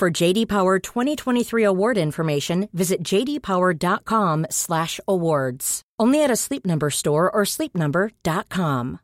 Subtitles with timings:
[0.00, 5.82] For JD Power 2023 award information, visit jdpower.com/awards.
[6.02, 8.98] Only at a Sleep Number store or sleepnumber.com.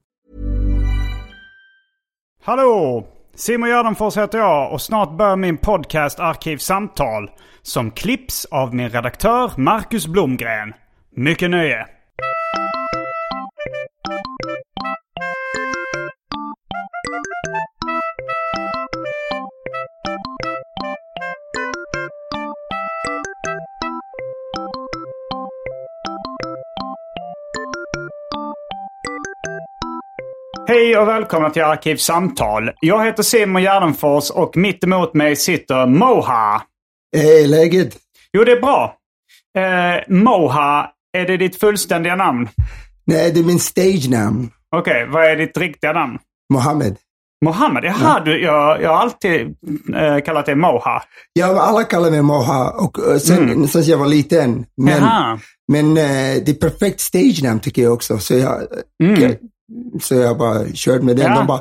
[2.42, 3.06] Hallå!
[3.34, 7.30] Simon Gärdenfors heter jag och snart börjar min podcast Arkivsamtal
[7.62, 10.72] som klipps av min redaktör Marcus Blomgren.
[11.16, 11.86] Mycket nöje!
[30.70, 32.70] Hej och välkomna till Arkivsamtal.
[32.80, 36.62] Jag heter Simon Gärdenfors och mitt emot mig sitter Moha.
[37.16, 37.96] Hej, läget?
[38.32, 38.96] Jo, det är bra.
[39.58, 42.48] Eh, Moha, är det ditt fullständiga namn?
[43.04, 44.50] Nej, det är min stage-namn.
[44.76, 46.18] Okej, vad är ditt riktiga namn?
[46.52, 46.96] Mohammed.
[47.44, 47.84] Mohammed?
[47.84, 49.56] Jaha, du, jag, jag har alltid
[49.96, 51.02] eh, kallat dig Moha.
[51.32, 54.66] Ja, alla kallar mig Moha och eh, sen, sen jag var liten.
[54.76, 55.38] Men, Jaha.
[55.72, 58.18] men eh, det är perfekt stage-namn tycker jag också.
[58.18, 58.62] Så jag,
[59.02, 59.37] Mm.
[60.00, 61.32] Så jag bara körde med den.
[61.32, 61.38] Ja.
[61.38, 61.60] De bara,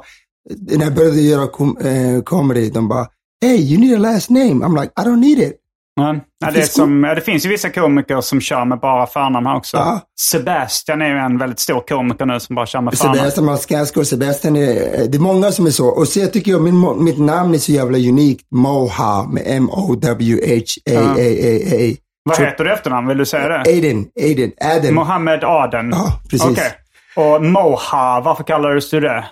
[0.78, 3.08] när jag började göra kom, eh, comedy, de bara,
[3.46, 4.66] hey, you need a last name.
[4.66, 5.54] I'm like, I don't need it.
[5.96, 6.16] Ja,
[6.46, 9.78] ja, det, som, det finns ju vissa komiker som kör med bara förnamn också.
[9.78, 10.02] Ja.
[10.32, 13.18] Sebastian är ju en väldigt stor komiker nu som bara kör med förnamn.
[13.18, 14.74] Sebastian Malaskanska och Sebastian, är,
[15.08, 15.88] det är många som är så.
[15.88, 18.48] Och så jag tycker jag, min, mitt namn är så jävla unikt.
[18.52, 21.96] Moha med M-O-W-H-A-A-A-A.
[22.24, 23.08] Vad heter du efternamn?
[23.08, 23.60] Vill du säga det?
[23.72, 24.96] Aiden, Aiden, Adam.
[24.96, 25.90] Mohammed Aden.
[25.90, 26.48] Ja, precis.
[26.52, 26.72] Okej.
[27.16, 29.26] Och Moha, varför kallades du det?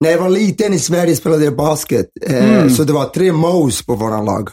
[0.00, 2.06] När jag var liten i Sverige spelade jag basket.
[2.26, 4.48] Eh, Så det var tre Mo's på våran lag.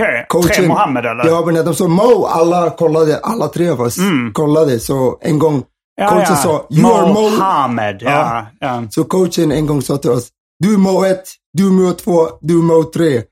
[0.00, 0.24] Mm.
[0.34, 1.26] Okej, tre Mohammed eller?
[1.26, 3.96] Ja, men när de sa Mo, alla kollade, alla tre av oss
[4.32, 4.80] kollade.
[4.80, 5.64] Så en gång, Mm.
[5.96, 6.36] Ja, coachen ja.
[6.36, 7.12] sa, you are Mo.
[7.30, 7.98] Mohammed.
[8.02, 8.82] Ja, ja.
[8.90, 10.28] Så coachen en gång sa till oss,
[10.58, 11.22] du är Mo 1,
[11.52, 13.22] du är Mo 2, du är Mo 3.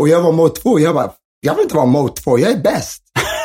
[0.00, 0.80] Och jag var Mo 2.
[0.80, 1.10] Jag bara,
[1.40, 3.02] jag vill inte vara Mo 2, jag är bäst.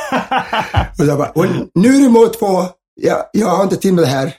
[1.00, 2.66] och jag bara, och nu är du Mo 2,
[3.02, 4.34] jag, jag har inte tid med det här.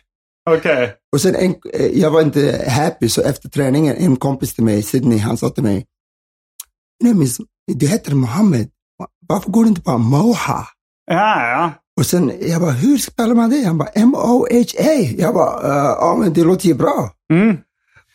[0.56, 0.94] Okej.
[1.12, 4.82] Och sen en, eh, jag var inte happy, så efter träningen, en kompis till mig,
[4.82, 5.86] Sydney, han sa till mig,
[7.04, 7.28] Nej, men
[7.75, 8.69] du heter Mohammed,
[9.28, 10.66] varför går du inte bara Moha?
[11.10, 11.72] Ja, ja.
[11.97, 13.62] Och sen, jag bara, hur spelar man det?
[13.66, 14.92] Han bara, M-O-H-A.
[15.19, 17.10] Jag bara, "Eh, ja men det låter ju bra.
[17.32, 17.56] Mm.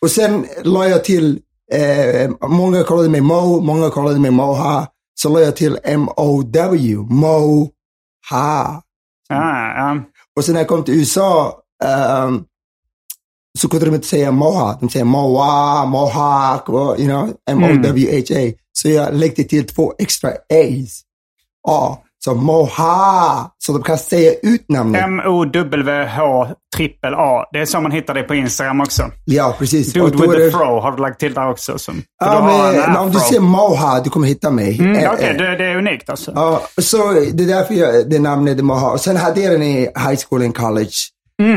[0.02, 1.40] Och sen la jag till,
[1.72, 4.88] eh, många kallade mig Mo, många kallade mig Moha.
[5.16, 7.72] Så la jag till M-O-W, Moha.
[8.30, 8.82] ja,
[9.78, 10.04] ja.
[10.36, 12.44] Och sen när jag kom till USA ehm,
[13.60, 14.78] så kunde de inte säga Moha.
[14.80, 18.52] De säger Moa, och, you know, M-O-W-H-A.
[18.74, 21.02] Så jag lägger till två extra A's.
[21.68, 21.98] A.
[22.26, 23.52] Så Moha.
[23.58, 25.04] Så de kan säga ut namnet.
[25.04, 27.46] M-O-W-H trippel A.
[27.52, 29.04] Det är så man hittar det på Instagram också.
[29.26, 29.94] ja, precis.
[29.94, 31.78] Dude with the fro har du lagt till där också.
[31.78, 34.80] Som, Ja, men, om du ser Moha, du kommer hitta mig.
[34.80, 36.32] Mm, Okej, det, det är unikt alltså.
[36.36, 38.92] Ja, så det är därför jag, det namnet är Moha.
[38.92, 40.92] Och sen hade jag den i high school and college.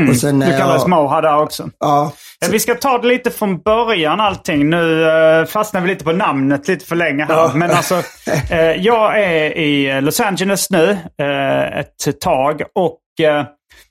[0.09, 0.49] Och sen, Mm.
[0.51, 1.69] Du kallas jag- Moha där också.
[1.79, 4.69] Ja, Ja, Vi ska ta det lite från början allting.
[4.69, 7.35] Nu uh, fastnar vi lite på namnet lite för länge här.
[7.35, 7.51] Ja.
[7.55, 7.95] Men alltså,
[8.51, 13.45] eh, jag är i Los Angeles nu eh, ett tag och eh,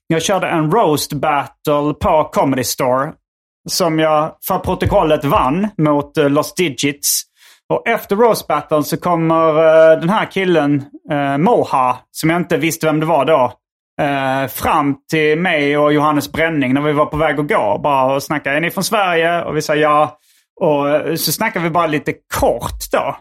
[0.06, 3.12] jag körde en roast battle på Comedy Store.
[3.68, 7.22] Som jag för protokollet vann mot uh, Lost Digits.
[7.72, 9.48] Och efter roast battle så kommer
[9.92, 10.84] eh, den här killen,
[11.38, 13.52] Moha, som jag inte visste vem det var då.
[14.00, 17.80] Eh, fram till mig och Johannes Bränning när vi var på väg att gå.
[17.82, 18.52] Bara och snacka.
[18.52, 19.42] Är ni från Sverige?
[19.42, 20.18] Och vi sa ja.
[20.60, 23.16] Och eh, så snackade vi bara lite kort då.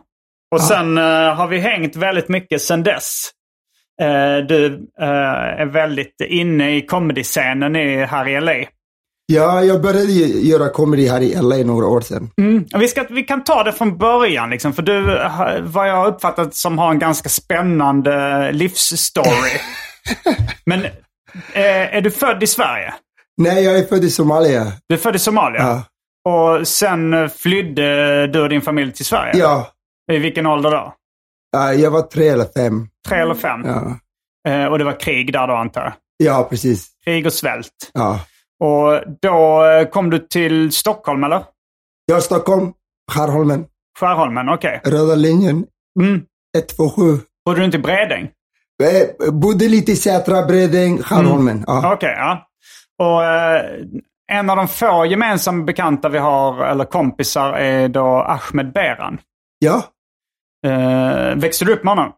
[0.56, 3.30] Och sen eh, har vi hängt väldigt mycket sen dess.
[4.02, 4.66] Eh, du
[5.02, 8.54] eh, är väldigt inne i comedy-scenen i, här i LA.
[9.28, 12.30] Ja, jag började göra comedy här i LA några år sedan.
[12.80, 16.08] Vi, ska, vi kan ta det från början, liksom, för du, har- vad jag har
[16.08, 19.60] uppfattat som har en ganska spännande livsstory.
[20.66, 20.92] Men eh,
[21.96, 22.94] är du född i Sverige?
[23.38, 24.72] Nej, jag är född i Somalia.
[24.90, 25.62] Du är född i Somalia?
[25.62, 25.84] Ja.
[26.58, 29.34] Och sen eh, flydde du och din familj till Sverige?
[29.38, 29.68] Ja,
[30.12, 30.94] I vilken ålder då?
[31.52, 32.88] ja, jag var tre eller fem.
[33.08, 33.62] Tre eller fem?
[33.66, 34.00] Ja,
[34.48, 35.94] Eh, och det var krig där då antar jag?
[36.18, 36.88] ja precis.
[37.06, 37.92] Krig och svält.
[37.94, 38.20] Ja.
[38.60, 41.44] Och då kom du till Stockholm eller?
[42.14, 42.74] Är Stockholm,
[43.12, 43.66] Skärholmen,
[44.00, 44.82] Skärholmen, okej.
[44.84, 45.66] Röda linjen,
[46.00, 46.22] Mm.
[46.58, 47.20] 127.
[47.46, 48.30] Bodde du inte i Bredäng?
[48.84, 51.64] Eh, bodde lite i Sätra, Bredäng, Skärholmen.
[51.68, 51.94] Ja.
[51.94, 52.48] Okej, ja.
[53.04, 53.62] Och eh,
[54.32, 59.18] en av de få gemensamma bekanta vi har, eller kompisar, är då Ahmed Beran.
[59.60, 59.84] ja.
[60.68, 62.12] Eh, växte du upp med honom?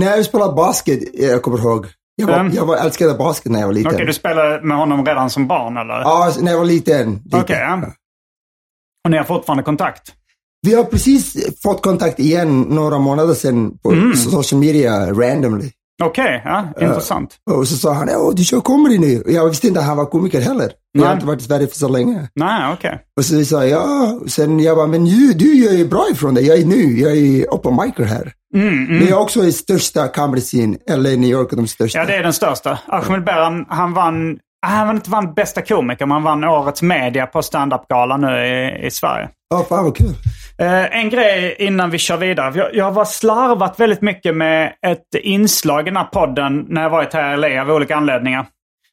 [0.00, 1.86] När jag spelade basket, eh, jag kommer ihåg.
[2.16, 2.52] Jag, var, Mm.
[2.54, 3.94] jag var, älskade basket när jag var liten.
[3.94, 5.94] Okej, du spelade med honom redan som barn eller?
[6.00, 7.12] Ja, när jag var liten.
[7.24, 7.40] liten.
[7.40, 7.82] Okej, ja.
[9.04, 10.12] Och ni har fortfarande kontakt?
[10.66, 14.14] Vi har precis fått kontakt igen några månader sedan på Mm.
[14.16, 15.70] social media randomly.
[16.02, 17.36] Okej, ja, intressant.
[17.50, 19.20] Och så sa han, åh du kör comedy nu.
[19.20, 20.72] Och Jag visste inte att han var komiker heller.
[20.92, 22.28] Jag har inte varit i Sverige för så länge.
[22.34, 23.00] Nej, okej.
[23.16, 24.20] Och så sa jag, ja.
[24.28, 26.46] Sen jag bara, men du, du gör ju bra ifrån dig.
[26.46, 28.32] Jag är nu, jag är open micer här.
[28.54, 31.98] Mm, Men jag är också i största comedy scene, LA, New York är de största.
[31.98, 32.78] Ja, det är den största.
[32.86, 37.26] Ahmed Beran, han vann, han vann inte vann bästa komiker, men han vann årets media
[37.26, 39.28] på standup-galan nu i, i Sverige.
[39.50, 40.14] Ja, fan vad kul.
[40.60, 42.52] Eh, en grej innan vi kör vidare.
[42.58, 46.90] Jag, jag har slarvat väldigt mycket med ett inslag i den här podden när jag
[46.90, 48.46] varit här i LA av olika anledningar.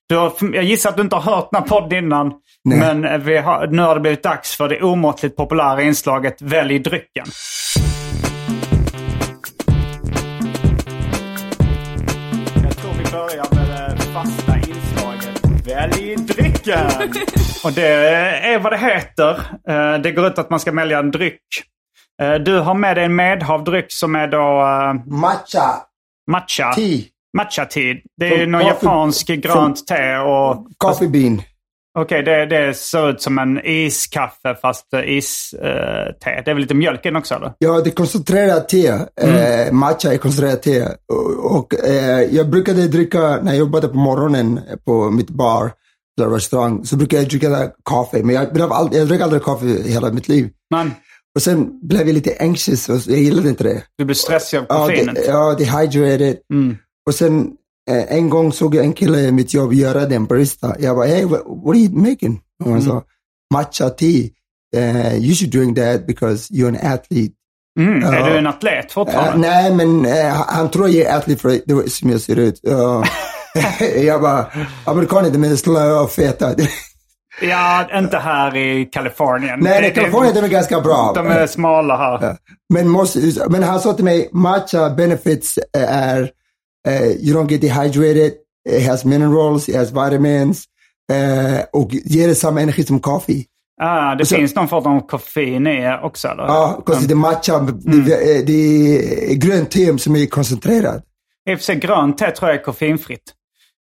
[0.10, 2.34] Du har, jag gissar att du inte har hört den här podden innan.
[2.64, 2.80] Nej.
[2.80, 7.26] Men vi har, nu har det blivit dags för det omåttligt populära inslaget Välj drycken.
[12.64, 16.45] Jag tror vi börjar med det fasta inslaget Välj drycken.
[17.64, 19.30] Och det är vad det heter.
[19.70, 21.40] Eh, Det går ut att man ska välja en dryck.
[22.22, 25.76] Eh, Du har med dig en medhavdryck som är då eh, Matcha,
[26.32, 26.74] matcha.
[26.74, 27.02] tea,
[27.38, 27.96] Matcha tea.
[28.18, 30.68] Det är Från någon coffee- japansk grönt te och...
[30.78, 31.42] coffee bean.
[32.00, 35.58] Okej, det, det ser ut som en iskaffe fast iste.
[36.20, 37.52] det är väl lite mjölk i den också eller?
[37.58, 38.88] Ja, det är koncentrerat te.
[38.88, 40.84] Eh, matcha är koncentrerat te.
[41.14, 45.72] Och, och eh, jag brukade dricka, när jag jobbade på morgonen på mitt bar,
[46.22, 48.24] eller restaurang, så brukade jag dricka kaffe.
[48.24, 50.50] Men jag, blev aldrig, jag drack aldrig kaffe hela mitt liv.
[50.72, 50.92] Men
[51.36, 53.84] Och sen blev jag lite anxious och jag gillade inte det.
[53.98, 55.16] du blir stressig av Ja, koffeinet.
[55.16, 56.38] det, ja dehydrated.
[56.54, 56.78] Mm.
[57.08, 57.48] Och sen
[57.92, 60.76] eh, en gång såg jag en kille i mitt jobb göra det, en barista.
[60.80, 62.42] Jag bara, hey, what, what are you making?
[62.64, 63.04] Och han sa,
[63.54, 64.30] matcha tea.
[64.76, 67.34] Uh, you should drink that because you're an athlete.
[67.80, 68.04] Mm.
[68.04, 68.30] Är Ja.
[68.30, 69.48] du en atlet Uh, fortfarande?
[69.48, 72.60] nej, men uh, han tror jag är athlete för det var som jag ser ut.
[74.06, 74.46] Jag bara,
[74.86, 76.56] amerikaner är slöa och feta.
[77.42, 79.60] Ja, inte här i Kalifornien.
[79.60, 81.12] nej, Det- det- Kalifornien de är ganska bra.
[81.16, 82.38] De är smala här.
[82.74, 83.20] Men, måste,
[83.50, 86.22] men han sa till mig, matcha benefits är,
[86.88, 88.32] uh, you don't get dehydrated,
[88.70, 90.64] it has minerals, it has vitamins,
[91.14, 93.34] uh, och ger det samma energi som kaffe.
[93.82, 96.44] Ah, det så- finns någon form av koffein i också eller?
[96.44, 98.06] Ja, uh, det matcha, Mm.
[98.06, 101.04] det, det är grönt te som är koncentrerat.
[101.50, 103.22] I och för sig grönt te tror jag är koffeinfritt.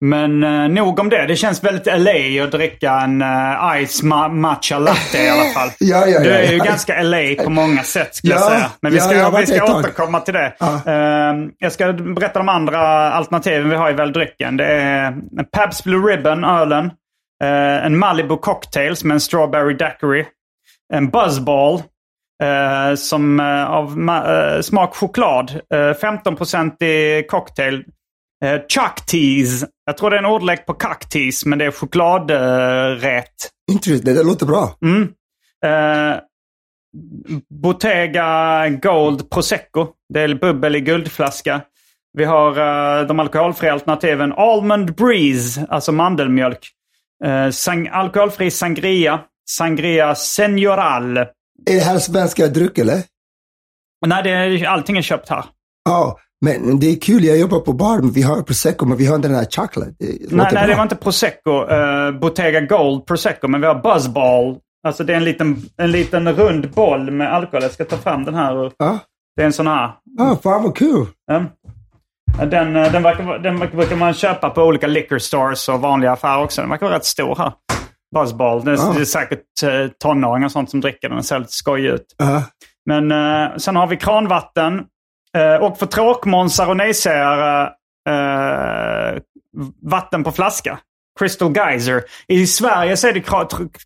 [0.05, 1.25] Men eh, nog om det.
[1.25, 5.69] Det känns väldigt LA att dricka en uh, ice ma- matcha latte i alla fall.
[5.79, 6.63] Ja, ja, Du ja, är ju ja.
[6.65, 8.71] ganska LA på många sätt skulle jag Ja, säga.
[8.81, 10.53] Men vi ska, vi ska återkomma till det.
[10.85, 12.79] Eh, jag ska berätta de andra
[13.11, 14.57] alternativen vi har i väldrycken.
[14.57, 16.85] Det är en Pabst Blue Ribbon, ölen.
[17.43, 20.25] eh, en Malibu Cocktail som är en Strawberry Daiquiri.
[20.93, 21.81] En Buzzball.
[22.43, 25.51] eh, som eh, av eh, smak choklad.
[25.73, 27.83] Uh, 15% i cocktail.
[28.45, 29.65] Uh, Chuck Teas.
[29.85, 33.51] Jag tror det är en ordlek på cockteas, men det är chokladrät.
[33.71, 34.77] Intressant, det låter bra.
[34.81, 35.01] Mm.
[35.65, 36.19] Eh,
[37.61, 39.87] Bottega Gold Prosecco.
[40.13, 41.61] Det är bubbel i guldflaska.
[42.17, 42.49] Vi har
[42.99, 46.69] eh, de alkoholfria alternativen Almond Breeze, alltså mandelmjölk.
[47.25, 49.19] Uh, sang- alkoholfri sangria.
[49.49, 51.17] Sangria Senoral.
[51.17, 51.25] Är
[51.65, 53.01] det här svenska dryck eller?
[54.05, 55.45] Nej, det är, allting är köpt här.
[55.85, 57.23] Ja, men det är kul.
[57.23, 59.91] Jag jobbar på bar, men vi har prosecco, men vi har inte den här chocolate.
[59.99, 61.51] Det Nej, nej, det var inte Prosecco.
[61.51, 64.57] Uh, Bottega Gold Prosecco, men vi har Buzzball.
[64.87, 67.61] Alltså det är en liten, en liten rund boll med alkohol.
[67.63, 68.65] Jag ska ta fram den här.
[68.65, 68.99] ur- Ja,
[69.35, 69.91] Det är en sån här.
[70.19, 71.05] ah, fan vad kul.
[71.27, 71.43] Ja.
[72.45, 76.43] Den, eh, den, verkar, den brukar man köpa på olika liquor stores och vanliga affärer
[76.43, 76.61] också.
[76.61, 77.53] Den verkar vara rätt stor här.
[78.15, 78.63] Buzzball.
[78.65, 78.93] Det är, Ja.
[78.95, 81.15] det är säkert uh, tonåringar och sånt som dricker den.
[81.17, 82.05] Den ser lite skojig ut.
[82.17, 82.43] Ja.
[82.85, 84.83] Men eh, sen har vi kranvatten.
[85.37, 87.69] Eh, och för tråkmånsar och nejsägare
[88.09, 89.19] eh,
[89.91, 90.79] vatten på flaska.
[91.19, 92.03] Crystal Geyser.
[92.27, 93.23] I Sverige så är det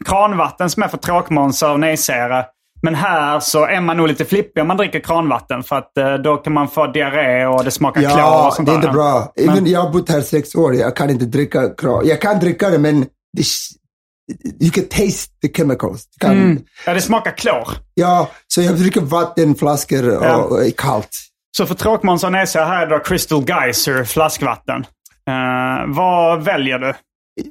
[0.06, 2.46] kranvatten som är för tråkmånsar och nejsägare.
[2.84, 5.64] Men här så är man nog lite flippig om man dricker kranvatten.
[5.64, 8.66] För att eh, då kan man få diarré och det smakar klor Ja, och sånt
[8.68, 8.94] det är inte där.
[8.94, 9.34] bra.
[9.36, 10.76] Även jag har bott här sex år.
[10.76, 12.08] Jag kan inte dricka kran.
[12.08, 13.02] Jag kan dricka det, men
[13.38, 13.44] det,
[14.62, 16.04] you can taste the chemicals.
[16.20, 16.64] Kan, Mm.
[16.86, 17.68] Ja, det smakar klor.
[17.94, 20.36] Ja, så jag dricker vattenflaskor och, Ja.
[20.36, 21.10] och kallt.
[21.58, 22.32] Så för tråkmånsar och
[22.86, 24.86] det då Crystal Geyser flaskvatten.
[25.28, 26.94] Eh, vad väljer du?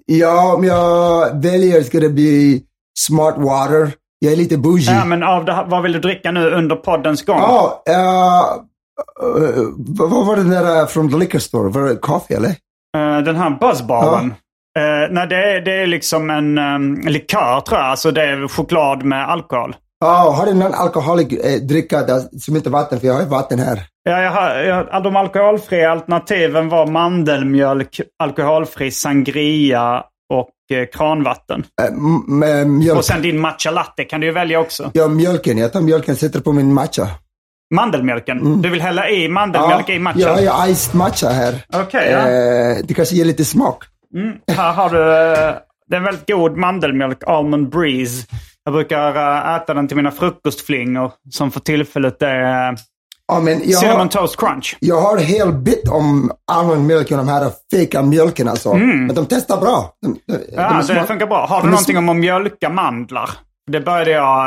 [0.07, 2.63] Ja, om jag väljer ska det bli
[2.99, 3.93] smart water.
[4.19, 4.93] Jag är lite bougie.
[4.95, 7.39] Ja, men av det, här- vad vill du dricka nu under poddens gång?
[7.39, 11.69] Ja, eh, eh, vad var det där från the liquor store?
[11.71, 12.55] Var det kaffe eller?
[13.25, 14.35] Den här buzzbaren.
[15.11, 17.89] Nej, det är, det är liksom en um, likör tror jag.
[17.89, 19.77] Alltså det är choklad med alkohol.
[20.01, 23.01] Ja, har du någon alkoholik eh, dricka där, som inte vatten?
[23.01, 23.83] För jag har ju vatten här.
[24.03, 31.65] Ja, jag har, jag, de alkoholfria alternativen var mandelmjölk, alkoholfri sangria och eh, kranvatten.
[32.67, 32.99] Mjölk.
[32.99, 34.91] Och sen din matcha latte kan du ju välja också.
[34.95, 35.59] Ja, mjölken.
[35.59, 37.09] Jag tar mjölken och sätter på min matcha.
[37.75, 38.63] Mandelmjölken.
[38.63, 40.23] Du vill hälla i mandelmjölk i matchan?
[40.23, 40.45] Mm.
[40.45, 41.55] jag har iced matcha här.
[41.73, 42.19] Okej, ja.
[42.19, 43.85] Eh, det kanske ger lite smak.
[44.49, 45.55] Här har du eh,
[45.91, 48.27] det är en väldigt god mandelmjölk, Almond Breeze.
[48.65, 52.77] Jag brukar eh, äta den till mina frukostflingor som för tillfället är eh,
[53.31, 54.77] Ja, men jag, Cinnamon har, Toast Crunch.
[54.81, 58.75] jag har hel bit om almondmjölken, de här fejka mjölken alltså.
[58.75, 59.93] Men de testar bra.
[60.03, 61.07] De, de, de Ja, är det smart.
[61.07, 61.47] funkar bra.
[61.47, 63.31] Har du de någonting om att mjölka mandlar?
[63.71, 64.47] Det började jag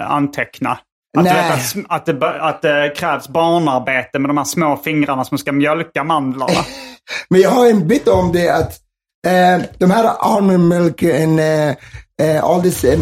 [0.00, 0.78] eh, anteckna.
[1.18, 5.38] Att, vet, att, att, det, att det krävs barnarbete med de här små fingrarna som
[5.38, 6.52] ska mjölka mandlarna.
[7.30, 8.72] Men jag har en bit om det att
[9.26, 11.74] eh, de här almondmjölken, eh,
[12.22, 12.98] eh, all this eh,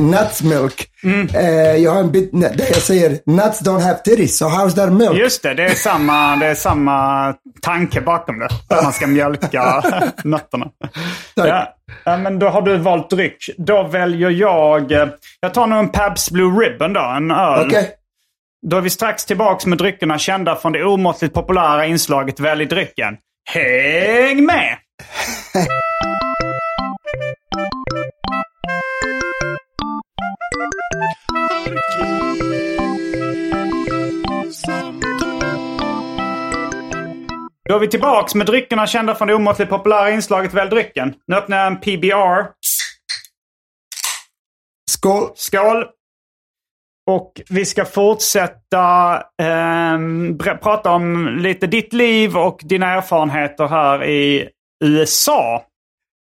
[0.00, 0.90] nuts milk.
[1.04, 1.28] Mm.
[1.34, 4.92] Eh, jag har en bit där jag säger nuts don't have titties, so how's that
[4.92, 5.18] milk?
[5.18, 8.48] Just det, det är, samma, det är samma tanke bakom det.
[8.68, 9.82] Att man ska mjölka
[10.24, 10.70] nötterna.
[11.34, 13.50] Ja, men då har du valt dryck.
[13.58, 14.92] Då väljer jag...
[15.40, 17.66] Jag tar nog en Pabst Blue Ribbon då, en öl.
[17.66, 17.90] Okej.
[18.66, 23.16] Då är vi strax tillbaks med dryckerna kända från det omåttligt populära inslaget Välj drycken.
[23.50, 24.76] Häng med!
[37.68, 41.14] Då är vi tillbaks med dryckerna kända från det omåttligt populära inslaget Välj drycken.
[41.26, 42.50] Nu öppnar jag en PBR.
[44.90, 45.30] Skål.
[45.34, 45.84] Skål!
[47.10, 54.48] Och vi ska fortsätta ber- prata om lite ditt liv och dina erfarenheter här i
[54.84, 55.64] USA.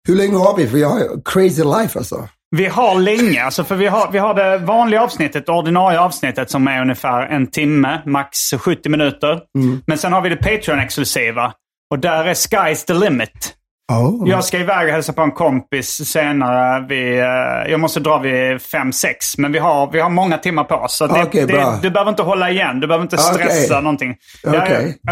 [0.08, 0.68] Hur länge har vi?
[0.68, 2.28] För jag har crazy life alltså.
[2.56, 6.50] Vi har länge, alltså för vi har, vi har det vanliga avsnittet, det ordinarie avsnittet
[6.52, 9.42] som är ungefär en timme, max 70 minuter.
[9.86, 11.52] Men sen har vi det Patreon-exklusiva.
[11.92, 13.56] Och där är sky's the limit.
[13.92, 14.30] Oh.
[14.30, 16.86] Jag ska iväg och hälsa på en kompis senare.
[16.90, 19.14] Vi, eh, jag måste dra vid 5-6.
[19.38, 20.98] Men vi har, vi har många timmar på oss.
[20.98, 21.80] Så det, bra.
[21.82, 22.80] du behöver inte hålla igen.
[22.80, 23.84] Du behöver inte stressa Okej.
[23.84, 24.16] någonting.
[24.44, 24.68] Jag,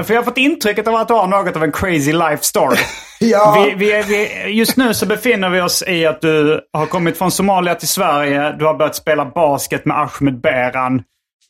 [0.06, 2.78] för jag har fått intrycket av att du har något av en crazy life story.
[3.24, 3.68] Ja.
[3.68, 7.32] vi, vi, vi, just nu så befinner vi oss i att du har kommit från
[7.32, 8.56] Somalia till Sverige.
[8.60, 11.02] Du har börjat spela basket med Ahmed Beran.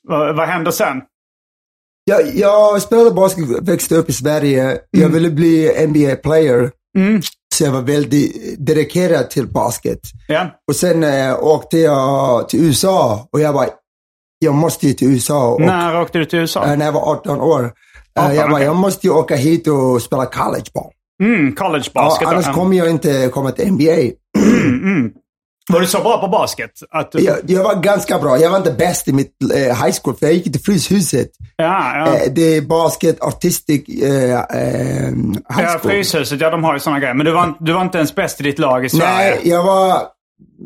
[0.07, 1.01] Vad, vad händer sen?
[2.03, 4.77] Jag, jag spelade basket, växte upp i Sverige.
[4.91, 6.71] Jag ville bli NBA-player.
[7.53, 9.99] Så jag var väldigt dedikerad till basket.
[10.27, 10.47] Ja.
[10.67, 13.69] Och sen eh, åkte jag till USA och jag var,
[14.39, 15.47] jag måste ju till USA.
[15.53, 16.65] Och, När åkte du till USA?
[16.65, 17.63] eh, när jag var 18 år.
[18.17, 20.91] Eh, 18, jag bara, jag måste ju åka hit och spela collegeball.
[21.23, 22.27] Mm, college Ja, basket.
[22.27, 22.53] annars Ja.
[22.53, 23.91] kommer jag inte komma till NBA.
[25.69, 26.71] Var du så bra på basket?
[26.91, 28.37] Att du, Jag, jag var ganska bra.
[28.37, 31.29] Jag var inte bäst i mitt eh, high school, för jag gick till Fryshuset.
[31.55, 32.15] ja, ja.
[32.17, 34.39] Eh, det är basket, artistic eh, eh,
[35.09, 35.13] high
[35.47, 35.91] Ja, school.
[35.91, 37.13] Fryshuset, ja de har ju sådana grejer.
[37.13, 39.05] Men du var, du var inte ens bäst i ditt lag i Sverige?
[39.15, 40.01] Nej, jag var,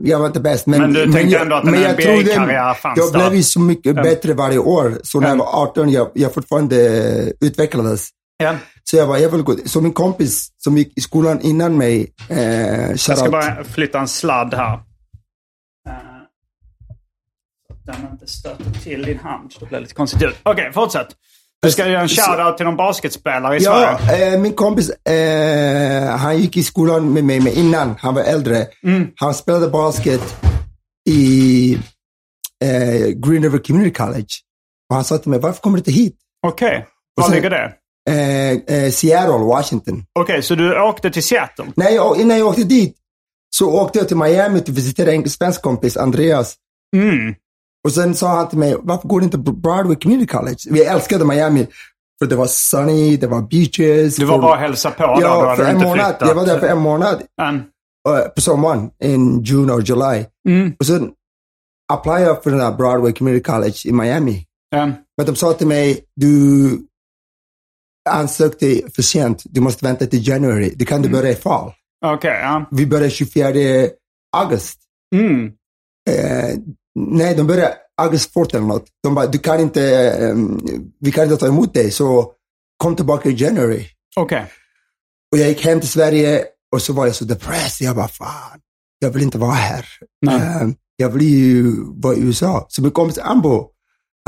[0.04, 0.66] jag var inte bäst.
[0.66, 3.60] Men, Men du tänkte jag, ändå att en men NBA-karriär fanns Jag blev ju så
[3.60, 4.94] mycket bättre varje år.
[5.04, 6.78] Så när jag var 18, jag, jag fortfarande
[7.42, 8.10] utvecklades.
[8.38, 8.56] Ja.
[8.84, 9.56] Så jag var, jag vill gå.
[9.66, 14.08] Så min kompis som gick i skolan innan mig, eh, Jag ska bara flytta en
[14.08, 14.74] sladd här.
[14.74, 14.80] Eh,
[17.68, 19.54] Så att den inte stöter till din hand.
[19.60, 20.22] Det blir lite konstigt.
[20.44, 21.08] Okej, fortsätt.
[21.62, 24.34] Du ska göra en shoutout till någon basketspelare i Ja, Sverige.
[24.34, 28.68] eh, min kompis, eh, han gick i skolan med mig men innan han var äldre.
[28.84, 29.08] Mm.
[29.16, 30.22] Han spelade basket
[31.10, 31.74] i
[32.64, 34.28] eh, Green River Community College.
[34.90, 36.16] Och han sa till mig, varför kommer du inte hit?
[36.48, 37.74] Okej, var sen- ligger det?
[38.10, 40.06] Eh, eh, Seattle, Washington.
[40.20, 41.66] Okej, så du åkte till Seattle?
[41.76, 42.96] När jag, innan jag åkte dit
[43.50, 46.56] så åkte jag till Miami och visiterade en svensk kompis, Andreas.
[46.96, 47.36] Mm.
[47.86, 50.58] Och sen sa han till mig, varför går du inte på Broadway Community College?
[50.70, 51.68] Vi älskade Miami.
[52.20, 54.16] För det var sunny, det var beaches.
[54.16, 55.18] Du var för- bara och hälsade på då?
[55.22, 56.06] Ja, för en inte månad.
[56.06, 56.28] flyttat.
[56.28, 57.22] Jag var där för en månad.
[57.42, 60.26] En, eh, på sommaren, in June or July.
[60.80, 61.12] Och sen
[61.94, 64.46] applyade jag för den här Broadway Community College i Miami.
[64.70, 64.86] Ja.
[65.18, 66.70] Men de sa till mig, du
[68.10, 70.74] ansökte för sent, du måste vänta till januari.
[70.76, 71.72] Det kan du börja i fall.
[72.06, 72.66] Okej, ja.
[72.72, 73.90] Vi börjar 24
[74.38, 74.82] augusti.
[75.16, 75.46] Mm.
[76.10, 76.56] Eh,
[76.96, 78.86] nej, de börjar augusti 4 eller något.
[79.04, 80.60] De bara, du kan inte, ehm,
[81.00, 82.32] vi kan inte ta emot dig, så
[82.78, 83.88] kom tillbaka i januari.
[84.16, 84.46] Okej.
[85.32, 87.88] Och jag gick hem till Sverige och så var jag så depressed.
[87.88, 88.60] Jag bara, fan,
[89.00, 89.86] jag vill inte vara här.
[90.28, 92.66] Eh, jag vill ju vara i USA.
[92.70, 93.70] Så min kompis Ambo,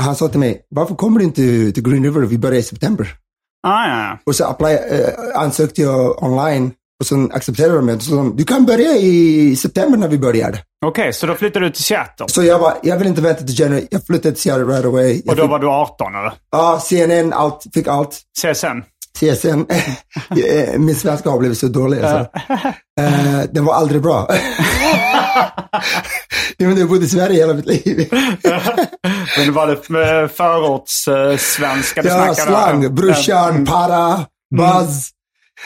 [0.02, 2.20] han sa till mig, varför kommer du inte till Green River?
[2.20, 3.14] Vi börjar i september.
[3.62, 4.18] Ah, ja.
[4.26, 8.00] Och så apply, eh, ansökte jag online och sen accepterade de mig.
[8.00, 10.58] Så de, du kan börja i september när vi börjar.
[10.86, 12.26] Okej, så då flyttade du till Seattle.
[12.28, 13.88] Så jag bara, jag vill inte vänta till januari.
[13.90, 15.22] Jag flyttade till Seattle right away.
[15.24, 16.32] Jag Och då fick, var du 18 eller?
[16.52, 18.20] Ja, CNN, allt, fick allt.
[18.40, 18.82] CSN?
[19.18, 19.64] CSN.
[20.48, 21.98] Eh, Min svenska har blivit så dålig.
[22.00, 22.30] Alltså.
[23.00, 24.28] Eh, den var aldrig bra.
[26.56, 28.08] jag, jag bodde i Sverige hela mitt liv.
[29.38, 32.34] Men var det med förortssvenska du ja, snackade?
[32.50, 32.94] slang.
[32.94, 34.26] Brorsan, para,
[34.56, 35.10] buzz.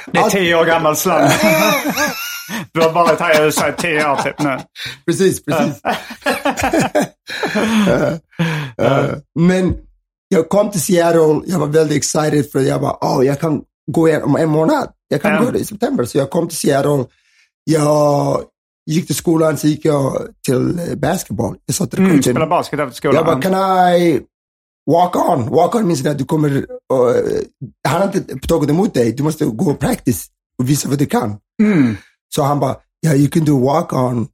[0.06, 1.30] Det är tio år gammal slang.
[2.72, 4.58] du har varit här i USA i tio år typ nu.
[5.06, 5.80] Precis, precis.
[8.78, 9.74] Eh, eh, men
[10.28, 14.08] jag kom till Seattle, jag var väldigt excited för jag bara, oh, jag kan gå
[14.08, 14.88] igen om en månad.
[15.08, 15.50] Jag kan Ja.
[15.50, 16.04] gå i september.
[16.04, 17.04] Så jag kom till Seattle.
[17.64, 18.42] Jag
[18.90, 21.56] gick till skolan, så gick jag till eh, basketball.
[21.66, 23.14] Jag sa till Mm, coachen, spela basket efter skolan.
[23.16, 24.20] jag bara, can I
[24.90, 25.48] walk on?
[25.50, 26.64] Walk on means att du kommer, uh,
[27.88, 30.26] han har inte tagit emot dig, du måste gå och practice
[30.58, 31.36] och visa vad du kan.
[31.62, 31.96] Mm.
[32.34, 34.28] Så han bara, yeah, you can do walk on.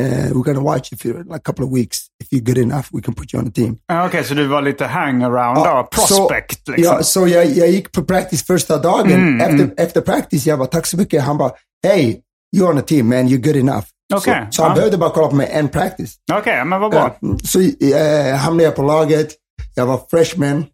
[0.00, 1.98] Uh, we're gonna watch you for like a couple of weeks.
[2.22, 3.76] If you're good enough, we can put you on the team.
[3.86, 5.96] Ja, Okej, så du var lite hangaround Ja, då?
[5.96, 6.94] Prospect så, liksom?
[6.96, 9.12] Ja, så jag, jag gick på practice första dagen.
[9.12, 11.22] Mm, efter, efter practice, jag bara, tack så mycket.
[11.22, 11.50] Han bara,
[11.86, 12.16] hey,
[12.56, 13.84] you're on the team man, you're good enough.
[14.14, 14.74] Okej, Så, så han ja.
[14.74, 16.14] behövde bara kolla på mig en practice.
[16.32, 17.16] Okej, men vad bra.
[17.20, 19.28] Ja, Så uh, hamnade jag på laget.
[19.74, 20.66] Jag var freshman.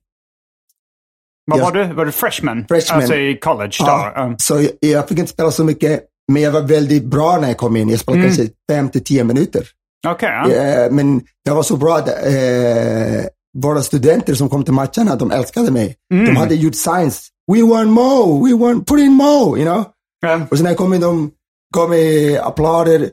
[1.47, 1.95] Vad jag- var du?
[1.95, 2.65] Var du freshman?
[2.69, 2.99] Freshman.
[3.01, 3.85] Alltså i college då?
[3.87, 4.35] Ja, Ja.
[4.39, 7.57] Så jag, jag fick inte spela så mycket, men jag var väldigt bra när jag
[7.57, 7.89] kom in.
[7.89, 8.37] Jag spelade Mm.
[8.37, 9.69] kanske fem till tio minuter.
[10.09, 10.51] Okej, ja.
[10.53, 13.25] Eh, men jag var så bra att eh,
[13.59, 15.97] våra studenter som kom till matcherna, de älskade mig.
[16.15, 16.27] Mm.
[16.27, 17.29] De hade gjort signs.
[17.53, 19.85] We want Mo, we want, put in Mo, you know.
[20.21, 20.41] Ja.
[20.51, 21.31] Och sen när jag kom in, de
[21.75, 23.11] gav mig applåder.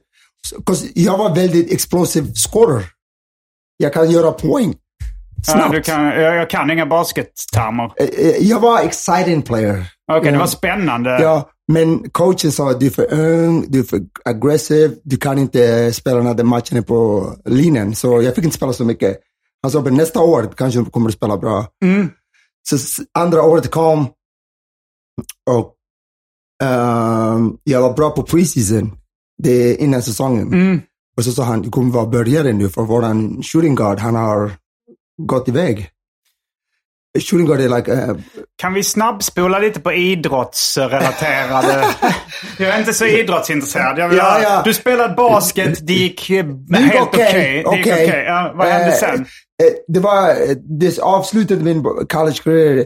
[0.93, 2.83] Jag var väldigt explosive scorer.
[3.77, 4.75] Jag kan göra poäng.
[5.47, 5.71] Ja, Snabbt.
[5.71, 7.91] du kan, jag, jag kan inga baskettermer.
[7.97, 9.85] Eh, eh, Jag var exciting player.
[10.11, 10.39] Okej, det Ja.
[10.39, 11.09] var spännande.
[11.21, 15.93] Ja, men coachen sa du är för ung, du är för aggressiv, du kan inte
[15.93, 17.95] spela när matchen är på linjen.
[17.95, 19.17] Så jag fick inte spela så mycket.
[19.61, 21.65] Han sa, men nästa år kanske du kommer att spela bra.
[21.85, 22.09] Mm.
[22.69, 24.07] Så andra året kom
[25.49, 25.73] och
[26.63, 28.91] ehm, jag var bra på preseason,
[29.43, 30.47] det är innan säsongen.
[30.53, 30.81] Mm.
[31.17, 34.51] Och så sa han, du kommer vara börjare nu för våran shooting guard, han har
[35.17, 35.89] gått iväg.
[37.19, 38.15] Shooting guard är like, eh,
[38.57, 41.85] Kan vi snabbspola lite på idrottsrelaterade...
[42.59, 43.97] jag är inte så idrottsintresserad.
[43.99, 44.61] Jag vill Ja, ja.
[44.65, 47.57] Du spelade basket, det gick eh, helt okej.
[47.57, 47.81] Gick okej.
[47.93, 48.23] okej.
[48.27, 49.19] Ja, vad hände Eh, sen?
[49.63, 52.85] eh, Det var, eh, det avslutade min college career.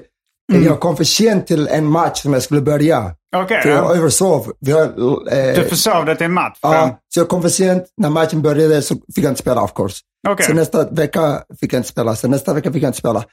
[0.53, 0.63] Mm.
[0.65, 3.15] Jag kom för sent till en match som jag skulle börja.
[3.35, 3.95] Okej, För jag ja.
[3.95, 4.51] översov.
[4.67, 6.57] Har, eh, Du försov dig till en match?
[6.61, 7.83] ja, så jag kom för sent.
[7.97, 9.97] När matchen började så fick jag inte spela of course.
[10.29, 10.45] Okej.
[10.45, 12.15] Så nästa vecka fick jag inte spela.
[12.15, 13.23] Sen nästa vecka fick jag inte spela.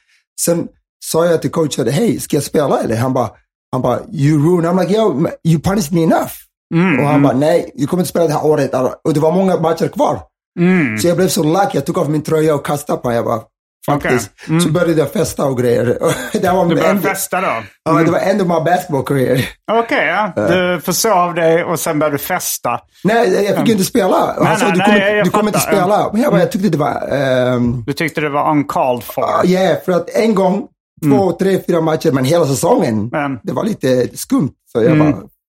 [0.41, 0.67] Sen
[1.05, 2.95] sa jag till coachen, hej, ska jag spela eller?
[2.97, 3.29] Han bara,
[3.71, 4.65] han bara, you ruin.
[4.65, 6.31] I'm like, yo, you punished me enough.
[6.75, 8.73] Mm, och han bara, nej, du kommer inte spela det här året.
[9.03, 10.19] Och det var många matcher kvar.
[10.59, 10.97] mm.
[10.97, 13.15] Så jag blev så lack, jag tog av min tröja och kastade på den.
[13.15, 13.41] Jag bara,
[13.85, 14.29] faktiskt.
[14.35, 14.49] Okej.
[14.49, 14.61] Mm.
[14.61, 15.85] Så började jag festa och grejer.
[16.33, 17.47] det var Du började end- festa då?
[17.83, 19.49] Ja, det var end of my basketball career.
[19.71, 20.31] Okej, ja.
[20.47, 22.79] Du försov dig och sen började du festa.
[23.03, 24.35] Nej, jag fick inte spela.
[24.41, 25.59] Nej, sa, nej, du nej, kommer, du kommer inte.
[25.69, 25.75] Mm.
[25.79, 26.09] spela.
[26.13, 27.07] Men jag, bara, jag tyckte det var...
[27.11, 29.45] ehm, Du tyckte det var uncalled for.
[29.45, 30.67] yeah, för att en gång,
[31.09, 33.39] två, tre, fyra matcher, men hela säsongen, Mm.
[33.43, 34.51] det var lite skumt.
[34.71, 35.13] Så jag bara,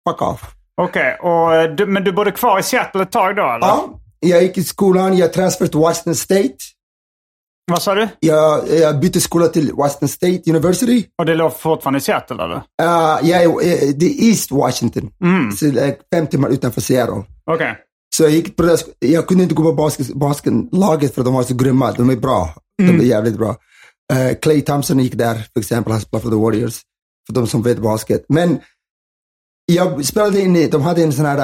[0.10, 0.42] fuck off.
[0.82, 3.68] Okej, och eh, men du bodde kvar i Seattle ett tag då eller?
[3.68, 3.86] Ja,
[4.20, 6.56] jag gick i skolan, jag transferred till Washington State.
[7.72, 8.08] Vad sa du?
[8.20, 11.06] Jag, jag bytte skola till Washington State University.
[11.18, 12.56] Och det låg fortfarande i Seattle eller?
[12.56, 15.12] Uh, eh, det är East Washington.
[15.58, 17.24] Så like, fem timmar utanför Seattle.
[17.52, 17.78] Okej.
[18.18, 21.44] Så jag gick på det, jag kunde inte gå på basket, basketlaget för de var
[21.44, 21.92] så grymma.
[21.92, 22.50] De är bra.
[22.78, 23.50] De är jävligt bra.
[24.14, 25.92] Uh, Clay Thompson gick där, för exempel.
[25.92, 26.82] Han spelade för the Warriors.
[27.28, 28.26] För de som vet basket.
[28.30, 28.60] Men
[29.66, 31.40] jag spelade in i, de hade en sån här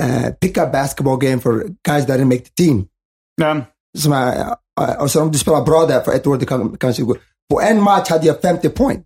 [0.00, 2.86] uh, pick-up basketball game för guys that didn't make the team.
[3.40, 3.64] Men,
[3.98, 4.56] Som är,
[5.00, 7.16] och så om du spelar bra där för ett år, du kan kanske gå.
[7.50, 9.02] På en match hade jag 50 poäng.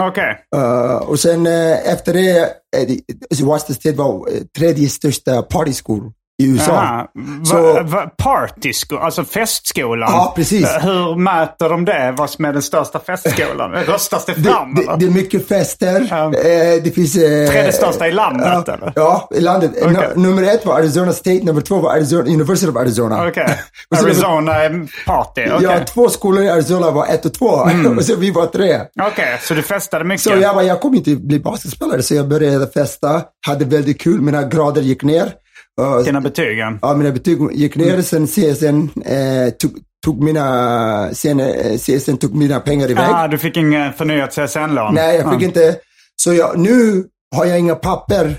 [0.00, 0.38] Okej.
[0.56, 2.96] Uh, och sen uh, efter det, uh,
[3.30, 6.72] det- Washington State var tredje största party school i USA.
[6.72, 7.06] Aha.
[7.44, 10.10] Så- Va, va, party school, alltså festskolan.
[10.12, 10.66] Ja, precis.
[10.76, 12.14] Eh, Hur mäter de det?
[12.16, 13.72] Vad som är den största festskolan?
[13.86, 14.96] Röstas det Det, fram det, eller?
[14.96, 16.00] det är mycket fester.
[16.00, 17.16] Eh, det finns...
[17.16, 18.92] eh, Tredje största i landet, ja, eller?
[18.96, 19.70] Ja, i landet.
[19.86, 23.28] Nu- nummer ett var Arizona State, nummer två var Arizona, University of Arizona.
[23.28, 23.48] Okej.
[23.98, 24.70] Så- Arizona är
[25.06, 25.46] party.
[25.52, 27.46] Okej, Ja, två skolor i Arizona var ett och två.
[27.96, 28.80] och så vi var tre.
[29.02, 30.22] Okej, så du festade mycket?
[30.22, 32.02] Så jag bara, jag kommer inte bli basketspelare.
[32.02, 34.20] Så jag började festa, hade väldigt kul.
[34.20, 35.32] Mina grader gick ner.
[35.80, 36.78] Och- Dina betygen?
[36.82, 38.02] Ja, mina betyg gick ner.
[38.02, 39.70] Sen CSN eh, tog,
[40.04, 43.06] tog mina, sen, eh, CSN tog mina pengar iväg.
[43.10, 44.94] Ah, du fick ingen förnyat CSN-lån?
[44.94, 45.44] Nej, jag fick Ah.
[45.44, 45.76] inte.
[46.16, 47.04] Så jag, nu
[47.36, 48.34] har jag inga papper.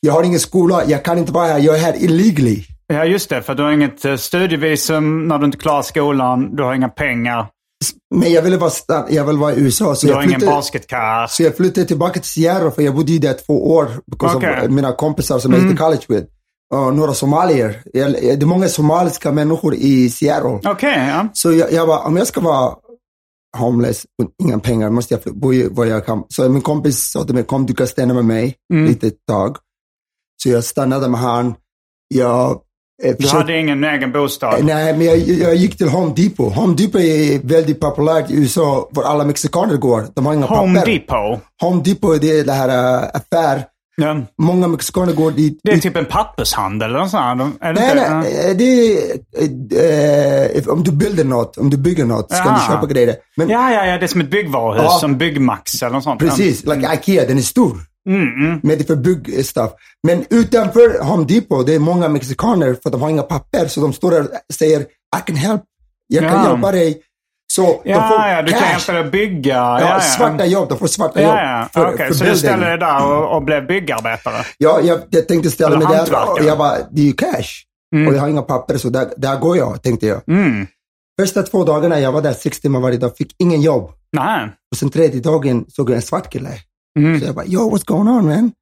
[0.00, 0.82] Jag har ingen skola.
[0.86, 1.58] Jag kan inte vara här.
[1.58, 2.64] Jag är här illegally.
[2.86, 3.42] Ja, just det.
[3.42, 6.56] För du har inget eh, studievisum när du inte klarar skolan.
[6.56, 7.46] Du har inga pengar.
[8.14, 8.70] Men jag ville vara,
[9.10, 9.94] jag ville vara i USA.
[9.94, 11.26] Så Du jag, har ingen flyttade, basketkarriär.
[11.26, 13.88] så jag flyttade tillbaka till Seattle för jag bodde där två år.
[14.06, 14.46] Because.
[14.46, 14.64] Mm.
[14.64, 16.26] of mina kompisar som jag gick till college with.
[16.74, 17.82] Och några somalier.
[17.92, 20.70] Jag, det är många somaliska människor i Seattle.
[20.70, 21.28] Okej, ja.
[21.32, 22.74] Så jag, jag bara, om jag ska vara
[23.58, 26.24] homeless och inga pengar måste jag bo var jag kan.
[26.28, 28.86] Så min kompis sa till mig, kom du kan stanna med mig Mm.
[28.86, 29.56] lite tag.
[30.42, 31.54] Så jag stannade med han.
[32.14, 32.50] Jag,
[33.04, 34.64] eh, Du hade ingen egen bostad?
[34.64, 36.54] Nej, men jag, jag gick till Home Depot.
[36.54, 40.06] Home Depot är väldigt populärt i USA, var alla mexikaner går.
[40.14, 40.92] De har inga Home papper.
[40.92, 41.40] Depot?
[41.62, 42.70] Home Depot det är det här
[43.16, 43.64] affär.
[44.00, 44.16] Ja.
[44.38, 45.60] Många mexikaner går dit.
[45.62, 47.56] Det är typ en pappershandel eller något sånt?
[47.60, 48.10] Är det Nej, inte?
[48.10, 52.60] nej, det är, eh, if- om du bildar något, om du bygger något, ska du
[52.74, 53.16] köpa grejer.
[53.36, 53.98] Men Ja, ja, ja.
[53.98, 54.82] Det är som ett byggvaruhus.
[54.84, 54.98] Ja.
[55.00, 56.20] Som Byggmax eller något sånt.
[56.20, 57.76] precis, like Ikea, den är stor.
[58.08, 58.60] Mm, mm.
[58.62, 59.70] Med det för byggstuff.
[60.06, 63.66] Men utanför Home Depot, det är många mexikaner för de har inga papper.
[63.66, 64.86] Så de står där och säger, I
[65.26, 65.62] can help.
[66.06, 66.50] Jag kan Ja.
[66.52, 67.02] hjälpa dig.
[67.52, 68.70] Så Ja, får ja, du kan cash.
[68.70, 69.54] hjälpa dig att bygga.
[69.54, 70.00] Ja, Ja, ja.
[70.00, 70.68] svarta jobb.
[70.68, 71.34] De får svarta jobb.
[71.34, 72.38] Ja, för- Okej, för så du building.
[72.38, 74.44] ställde dig där och, och blev byggarbetare?
[74.58, 77.64] Ja, jag, jag tänkte ställa mig där och jag bara, det är ju cash.
[78.08, 80.28] Och jag har inga papper så där, där går jag, tänkte jag.
[80.28, 80.66] Mm.
[81.20, 83.90] Första två dagarna, jag var där sex timmar varje dag, fick ingen jobb.
[84.12, 84.48] Nej.
[84.70, 86.50] Och sen tredje dagen såg jag en svart kille.
[86.98, 87.20] Mm.
[87.20, 88.52] Så jag bara, yo what's going on man?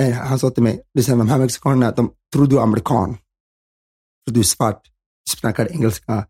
[0.00, 3.16] Eh, han sa till mig, lyssna de här mexikanerna, de tror du är amerikan.
[4.28, 4.80] För du är svart,
[5.30, 6.26] du snackar engelska.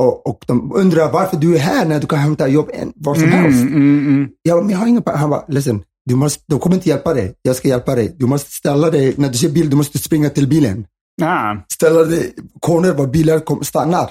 [0.00, 3.24] Och, och de undrar varför du är här när du kan hämta jobb var som
[3.24, 3.60] Mm, helst.
[3.62, 4.28] mm, mm.
[4.42, 7.34] Ja, men jag har inga Han bara, listen, du måste, de kommer inte hjälpa dig.
[7.42, 8.16] Jag ska hjälpa dig.
[8.18, 10.86] Du måste ställa dig, när du ser bil, du måste springa till bilen.
[11.22, 11.64] Ja.
[11.72, 14.10] Ställa dig, corner var bilar kom, stannar.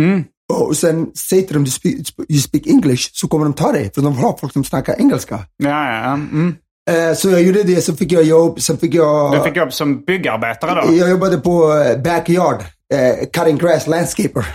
[0.00, 0.24] Mm.
[0.52, 1.94] Och sen säg till dem, you speak,
[2.28, 3.90] you speak English, så kommer de ta dig.
[3.94, 5.38] För de vill ha folk som snackar engelska.
[5.56, 6.12] Ja, ja.
[6.12, 6.54] Mm.
[6.90, 9.32] Eh, så jag gjorde det, så fick jag jobb, sen fick jag...
[9.32, 10.94] Du fick jobb som byggarbetare då?
[10.94, 12.62] Jag jobbade på eh, backyard,
[12.94, 14.46] eh, cutting grass, landscaper.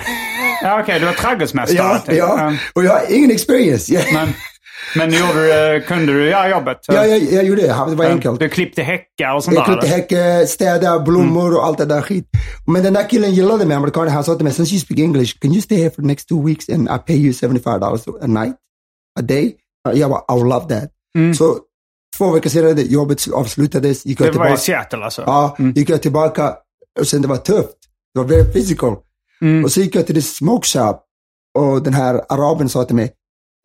[0.61, 0.99] Ja, okej.
[0.99, 1.77] Du var trädgårdsmästare?
[1.77, 2.15] ja, typ.
[2.15, 2.53] ja.
[2.73, 3.93] Och jag har ingen experience.
[3.93, 4.29] Jag, Men,
[4.95, 6.77] men gjorde du, kunde du göra jobbet?
[6.87, 8.39] ja, jag, jag gjorde det, det var enkelt.
[8.39, 9.71] Du klippte häckar och sånt Jag där?
[9.73, 9.95] klippte eller?
[9.97, 12.25] häckar, städa, blommor och allt det där skit.
[12.67, 14.13] Men den där killen gillade mig, amerikanen.
[14.13, 16.29] Han sa till mig, since you speak English, can you stay here for the next
[16.29, 18.55] two weeks and I pay you $75 a night,
[19.19, 19.55] a day?
[19.93, 20.91] Jag bara, I would love that.
[21.37, 21.57] Så
[22.17, 24.61] två veckor senare, jobbet avslutades, gick jag Det var i tillbaka.
[24.61, 25.23] Seattle alltså?
[25.25, 26.53] Ja, gick jag tillbaka
[26.99, 27.75] och sen det var tufft.
[28.15, 28.95] Det var very physical.
[29.63, 30.99] Och så gick jag till the smoke shop
[31.57, 33.13] och den här araben sa till mig,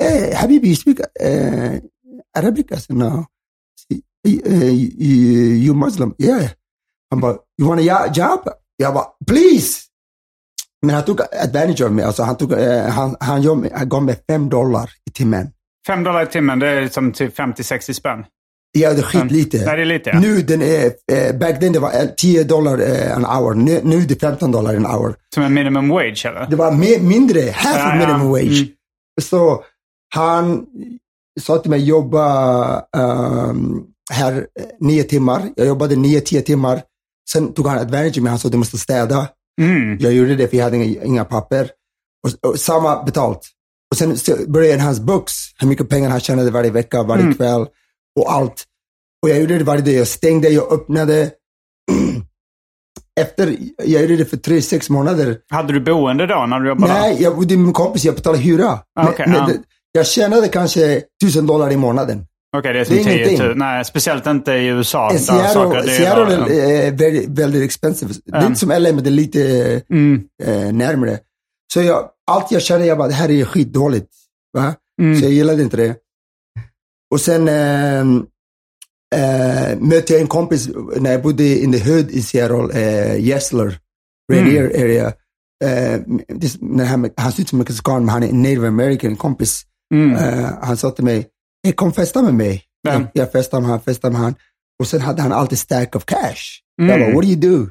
[0.03, 1.73] eh, Habibi, speak eh,
[2.39, 2.67] Arabic?
[2.71, 3.27] I said, no.
[4.29, 4.73] Uh,
[5.65, 6.15] you, Muslim?
[6.19, 6.51] Yeah.
[7.11, 8.49] Han bara, you want a ja- job?
[8.77, 9.83] Jag bara, please!
[10.83, 12.05] Men han tog advantage av mig.
[12.05, 15.51] Alltså han, tog, eh, han, han, gav mig, han gav mig fem dollar i timmen.
[15.87, 18.25] Fem dollar i timmen, det är som typ 50-60 spänn.
[18.73, 19.65] Ja, det är skitlite.
[19.65, 20.21] Nej, det är lite, ja.
[20.21, 23.55] Nu den är, eh, back then det var eh, 10 dollar eh, an hour.
[23.55, 25.15] Nu, nu är det 15 dollar an hour.
[25.35, 26.47] Som en minimum wage eller?
[26.51, 28.61] Det var mer, mindre, half Ja, minimum wage.
[28.61, 28.69] Mm.
[29.23, 29.65] Så
[30.15, 30.67] han
[31.41, 35.43] sa till mig jobba um, här eh, nio timmar.
[35.57, 36.83] Jag jobbade nio, tio timmar.
[37.33, 38.31] Sen tog han advantage mig.
[38.31, 39.29] Han sa du måste städa.
[39.61, 39.99] Mm.
[40.01, 41.71] Jag gjorde det för jag hade inga, inga papper.
[42.27, 43.41] Och, och samma betalt.
[43.91, 44.17] Och sen
[44.53, 47.35] började hans books, hur mycket pengar han tjänade varje vecka, varje Mm.
[47.35, 47.67] kväll
[48.21, 48.65] och allt.
[49.23, 49.95] Och jag gjorde det varje dag.
[49.95, 51.31] Jag stängde, jag öppnade.
[53.21, 55.39] Efter, jag gjorde det för tre, sex månader.
[55.51, 56.93] Hade du boende då när du jobbade?
[56.93, 58.79] Nej, jag bodde med min kompis, jag betalade hyra.
[59.01, 59.47] Ah, okej, Men- ja.
[59.47, 62.27] men Jag tjänade kanske tusen dollar i månaden.
[62.57, 63.47] Okej, det är som Det är 10 ingenting.
[63.47, 63.57] 000.
[63.57, 65.11] Nej, speciellt inte i USA.
[65.13, 66.35] Eh, Seattle, är Seattle
[66.87, 68.15] är väldigt, väldigt expensive.
[68.25, 69.41] Det är inte som LA, men det är lite
[69.91, 70.23] Mm.
[70.43, 71.19] eh, närmare.
[71.73, 74.09] Så jag, allt jag kände, jag bara, det här är skitdåligt.
[74.59, 74.75] Va?
[75.03, 75.19] Mm.
[75.21, 75.95] Så jag gillade inte det.
[77.11, 78.27] Och sen ehm,
[79.15, 83.79] eh, mötte jag en kompis när jag bodde in the hood i Seattle, eh, Gessler,
[84.33, 84.83] Rainier Mm.
[84.83, 85.13] area.
[85.65, 89.63] Eh, han, han ser ut som mexikan, men han är en native american kompis.
[89.95, 91.27] Eh, han sa till mig,
[91.65, 92.63] hey, kom festa med mig.
[92.83, 92.93] Ja.
[92.93, 94.35] Jag, jag festade med han, festade med han.
[94.81, 96.43] Och sen hade han alltid stack of cash.
[96.83, 96.91] Mm.
[96.91, 97.69] Jag bara, what do you do?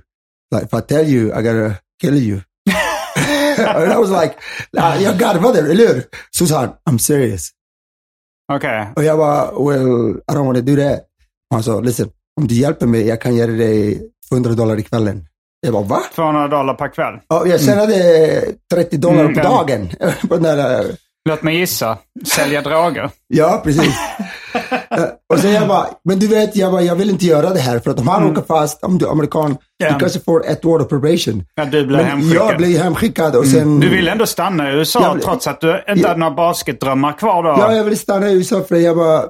[0.55, 2.41] Like, if I tell you, I gotta kill you.
[3.57, 4.35] and I was like,
[4.77, 6.03] "Ah, jag garvade, eller hur?
[6.37, 7.49] Så sa han, I'm serious.
[8.53, 8.87] Okej.
[8.95, 10.99] Och jag bara, well, I don't want to do that.
[11.53, 12.09] Han sa, listen,
[12.41, 15.25] om du hjälper mig, jag kan ge dig 200 dollar i kvällen.
[15.61, 16.01] Jag bara, va?
[16.15, 17.13] 200 dollar per kväll.
[17.27, 18.41] Ja, jag tjänade
[18.73, 19.89] 30 dollar Mm, på dagen.
[20.29, 20.85] på den där, eh,
[21.29, 21.97] Låt mig gissa.
[22.27, 23.09] Sälja droger.
[23.27, 23.93] ja, precis.
[24.91, 27.59] Eh, och sen jag bara, men du vet, jag, bara, jag vill inte göra det
[27.59, 29.57] här för att om han åker fast, om du är amerikan, Mm.
[29.77, 29.93] Ja.
[29.93, 31.43] du kanske får ett år av probation.
[31.55, 32.49] Ja, du blev Men hemskickad.
[32.49, 33.61] jag blev hemskickad och sen...
[33.61, 33.79] Mm.
[33.79, 36.07] Du ville ändå stanna i USA Jag vill- trots att du inte Ja.
[36.07, 37.49] hade några basketdrömmar kvar då?
[37.49, 39.23] Ja, jag ville stanna i USA för jag bara...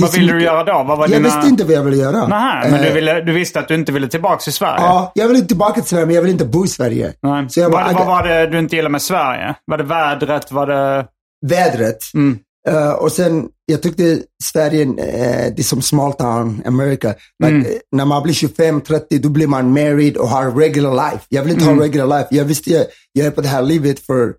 [0.00, 0.72] Vad ville du göra då?
[0.72, 1.22] Vad var Jag dina...
[1.36, 2.26] visste inte vad jag ville göra.
[2.26, 4.80] Nähä, men du, Eh, ville, du visste att du inte ville tillbaka till Sverige?
[4.84, 7.12] Ja, jag vill inte tillbaka till Sverige, men jag vill inte bo i Sverige.
[7.22, 7.46] Nej.
[7.50, 9.54] Så jag bara, vad, vad var det du inte gillade med Sverige?
[9.66, 10.52] Var det vädret?
[10.52, 11.06] Var det...
[11.46, 11.98] vädret.
[12.14, 12.38] Mm.
[12.68, 17.08] Eh, och sen, jag tyckte Sverige, uh, det är som small town America.
[17.42, 17.66] Like, Mm.
[17.66, 21.24] eh, när man blir 25-30, då blir man married och har regular life.
[21.28, 21.76] Jag vill inte Mm.
[21.78, 22.28] ha regular life.
[22.30, 24.34] Jag visste jag, jag är på det här livet för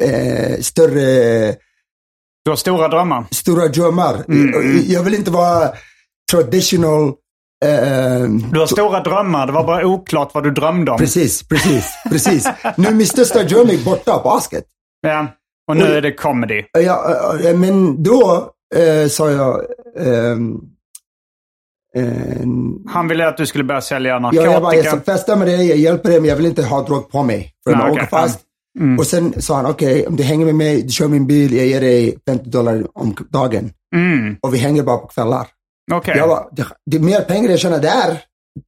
[0.00, 1.46] eh, större,
[2.44, 3.24] Du har stora drömmar?
[3.30, 4.24] stora drömmar.
[4.28, 5.70] Mm, Jag vill inte vara
[6.32, 7.12] traditional.
[8.52, 9.46] Du har stora drömmar.
[9.46, 10.98] Det var bara oklart vad du drömde om.
[10.98, 12.48] precis, precis, precis.
[12.76, 14.64] Nu är min största dröm borta, basket.
[15.00, 15.26] Ja.
[15.70, 16.62] Och nu är det comedy.
[16.72, 19.60] Ja, eh, men då eh, sa jag,
[19.98, 20.54] ehm,
[21.96, 22.02] eh,
[22.92, 24.44] Han ville att du skulle börja sälja Ja, narkotika.
[24.52, 26.82] jag bara, jag ska festa med dig, jag hjälper dig, men jag vill inte ha
[26.82, 27.52] drog på mig.
[27.64, 28.40] För Nej, okej, åker fast.
[28.78, 28.98] Mm.
[28.98, 31.66] Och sen sa han, okej, om du hänger med mig, du kör min bil, jag
[31.66, 33.70] ger dig 50 dollar om dagen.
[33.96, 34.36] Mm.
[34.42, 35.46] Och vi hänger bara på kvällar.
[35.92, 36.14] Okej.
[36.16, 38.18] Jag bara, det, det är mer pengar jag tjänar där.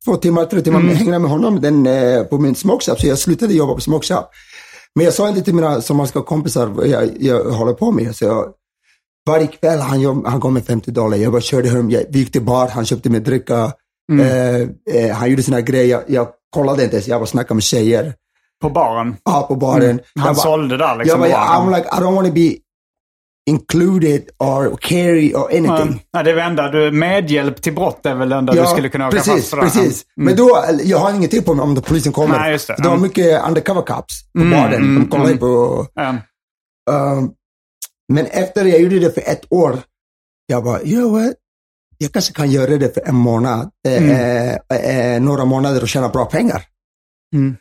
[0.04, 0.90] Två timmar, tre timmar, Mm.
[0.90, 1.04] mm.
[1.04, 2.96] hänga med honom den, eh, på min smoke shop.
[2.98, 4.24] Så jag slutade jobba på smoke shop.
[4.94, 8.16] Men jag sa inte till mina somaliska kompisar vad jag, jag håller på med.
[8.16, 8.46] Så jag,
[9.26, 11.16] varje kväll han, jobb, han kom med 50 dollar.
[11.16, 13.72] Jag bara körde hem, jag, vi gick till bar, han köpte mig dricka.
[14.12, 14.26] Mm.
[14.26, 17.62] Eh, eh, han gjorde sina grejer, jag, jag kollade inte ens, jag bara snackade med
[17.62, 18.14] tjejer.
[18.62, 19.16] På baren.
[19.24, 19.82] Ja, på baren.
[19.82, 19.98] Mm.
[20.14, 21.20] Han jag bara, sålde där jag liksom.
[21.20, 21.68] bara, baren.
[21.68, 22.56] I'm like, I don't want to be
[23.50, 26.02] included or carry or anything.
[26.14, 28.88] Nej, det är väl enda du, medhjälp till brott är väl det enda du skulle
[28.88, 29.60] kunna åka precis, fast för.
[29.60, 30.04] precis.
[30.16, 32.38] Men då, jag har ingenting på mig om polisen kommer.
[32.38, 32.74] Nej, just det.
[32.78, 33.02] Det var Mm.
[33.02, 34.74] mycket undercover cops på Mm, baren.
[34.82, 35.38] mm, De kollade mm.
[35.38, 35.86] på...
[35.94, 36.16] Ja.
[36.90, 37.32] Um,
[38.12, 39.78] men efter jag gjorde det för ett år,
[40.46, 41.34] jag bara, you know what?
[41.98, 46.08] Jag kanske kan göra det för en månad, eh, eh, eh, några månader och tjäna
[46.08, 46.62] bra pengar.
[47.34, 47.56] Mm.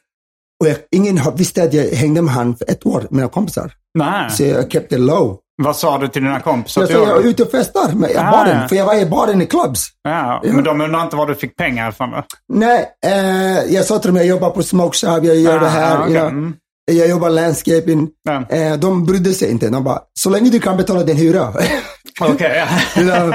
[0.62, 3.74] Och jag, ingen har- visste att jag hängde med han för ett år, mina kompisar.
[3.94, 4.30] Nej.
[4.32, 5.40] Så jag kept it low.
[5.64, 6.82] Vad sa du till dina kompisar?
[6.82, 8.68] Jag sa, jag är ute och festar med Ah, baren, ja.
[8.68, 9.88] för jag var i baren i clubs.
[10.04, 12.24] Ja, men de undrar inte var du fick pengar ifrån då?
[12.54, 15.98] Nej, eh, jag sa till dem, jag jobbar på smoke shop, jag gör det här.
[15.98, 16.28] Ah, you know.
[16.30, 16.54] Mm.
[16.92, 18.10] Jag jobbar landscaping.
[18.24, 18.46] Ja.
[18.50, 19.70] Eh, de brydde sig inte.
[19.70, 21.54] De bara, så länge du kan betala din hyra.
[22.22, 23.34] Okej, know,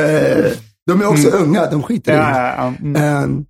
[0.00, 0.52] eh,
[0.86, 2.26] de är också unga, de skiter i Mm.
[2.28, 2.46] Ja, det.
[2.46, 2.86] ja, ja.
[2.86, 3.02] Mm.
[3.24, 3.44] Ehm,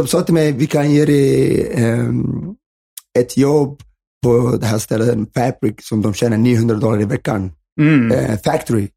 [0.00, 2.24] de sa till mig, vi kan ge dig ehm,
[3.18, 3.80] ett jobb
[4.24, 7.52] på det här stället, en fabric, som de tjänar 900 dollar i veckan.
[7.80, 8.12] Mm.
[8.12, 8.88] Eh, factory.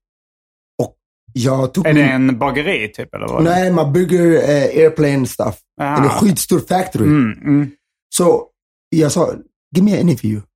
[0.84, 0.96] Och
[1.34, 3.44] jag tog Är det en bageri typ eller vad?
[3.44, 5.56] Nej, man bygger eh, airplane stuff.
[5.82, 5.96] Aha.
[5.96, 7.06] Det är en skitstor factory.
[7.06, 7.72] Mm, mm.
[8.16, 8.44] Så
[8.90, 9.34] jag sa,
[9.76, 10.48] give me an interview.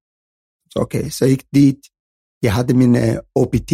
[0.73, 1.79] Så okej, så jag gick dit.
[2.39, 3.71] Jag hade min eh, OPT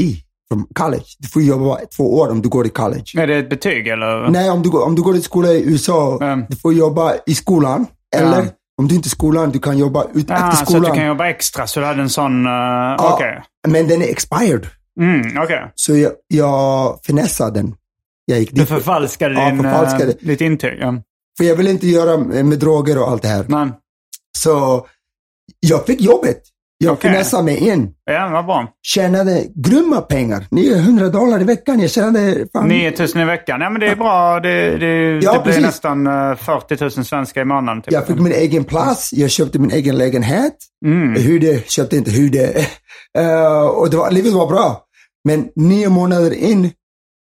[0.49, 1.03] från college.
[1.19, 3.03] Du får jobba två år om du går i college.
[3.17, 4.29] Är det ett betyg eller?
[4.29, 6.45] Nej, om du, går, om du går i skola i USA, Mm.
[6.49, 7.85] du får jobba i skolan.
[8.15, 8.45] Eller Ja.
[8.77, 10.91] Om du inte är skolan, du kan jobba ut Ah, efter så skolan.
[10.91, 12.45] du kan jobba extra så du hade en sån...
[12.45, 13.41] Uh, Ja, Okej.
[13.67, 14.67] Men den är expired.
[14.99, 15.71] Mm, okej.
[15.75, 17.75] Så jag, jag finessade den.
[18.25, 18.69] Jag gick Du dit.
[18.69, 20.11] förfalskade Ja, din, förfalskade.
[20.11, 20.77] eh, ditt intyg?
[20.81, 20.93] Ja.
[21.37, 23.45] För jag vill inte göra med, droger och allt det här.
[23.47, 23.69] Nej.
[24.37, 24.85] Så
[25.59, 26.41] jag fick jobbet.
[26.79, 27.11] Jag Okej.
[27.11, 27.89] finessade mig in.
[28.05, 28.67] Ja, vad bra.
[28.83, 30.45] Tjänade grymma pengar.
[30.51, 31.79] 900 dollar i veckan.
[31.79, 32.67] Jag tjänade fan...
[32.67, 33.61] 9000 i veckan.
[33.61, 34.39] Ja, men det är bra.
[34.39, 37.81] Det, det, Ja, det blir nästan eh, 40 000 svenska i månaden.
[37.81, 37.93] Typ.
[37.93, 39.13] Jag fick min egen plats.
[39.13, 40.53] Jag köpte min egen lägenhet.
[40.85, 41.13] Mm.
[41.21, 42.65] Hyrde, köpte inte hyrde.
[43.17, 44.81] Eh, och det var, livet var bra.
[45.25, 46.71] Men nio månader in,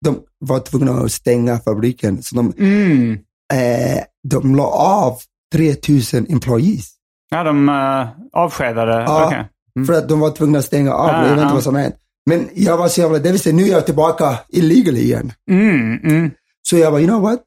[0.06, 2.23] de var tvungna att stänga fabriken.
[2.23, 3.12] Så de, Mm.
[3.54, 5.17] eh, de la av
[5.56, 6.86] 3000 employees.
[7.29, 8.91] Ja, de uh, avskedade.
[8.91, 9.25] Ja.
[9.25, 9.85] Okej.
[9.85, 11.09] För att de var tvungna att stänga av.
[11.09, 11.53] Ah, jag vet inte ah.
[11.53, 11.95] vad som hänt.
[12.29, 15.33] Men jag var så jävla, det vill säga, nu är jag tillbaka illegal igen.
[15.51, 16.31] Mm, mm.
[16.69, 17.39] Så jag bara, you know what?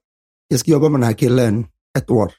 [0.48, 1.66] Jag ska jobba med den här killen
[1.98, 2.32] ett år.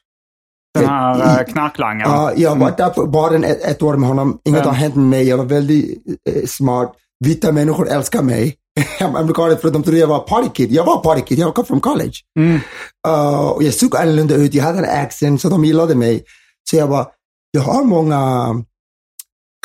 [0.74, 2.12] Den här I- uh, knarklangaren.
[2.12, 4.40] Ja, jag har varit där på baren ett, ett år med honom.
[4.44, 4.66] Inget Ja.
[4.66, 5.28] har hänt med mig.
[5.28, 6.92] Jag var väldigt eh, smart.
[7.24, 8.56] Vita människor älskar mig.
[9.00, 10.72] Amerikaner, för de trodde jag var partykid.
[10.72, 11.38] Jag var partykid.
[11.38, 12.12] Jag kom från college.
[12.38, 12.60] Mm.
[13.08, 14.54] Uh, och jag såg annorlunda ut.
[14.54, 16.24] Jag hade en accent, så de gillade mig.
[16.70, 17.06] Så jag bara,
[17.52, 18.44] jag har många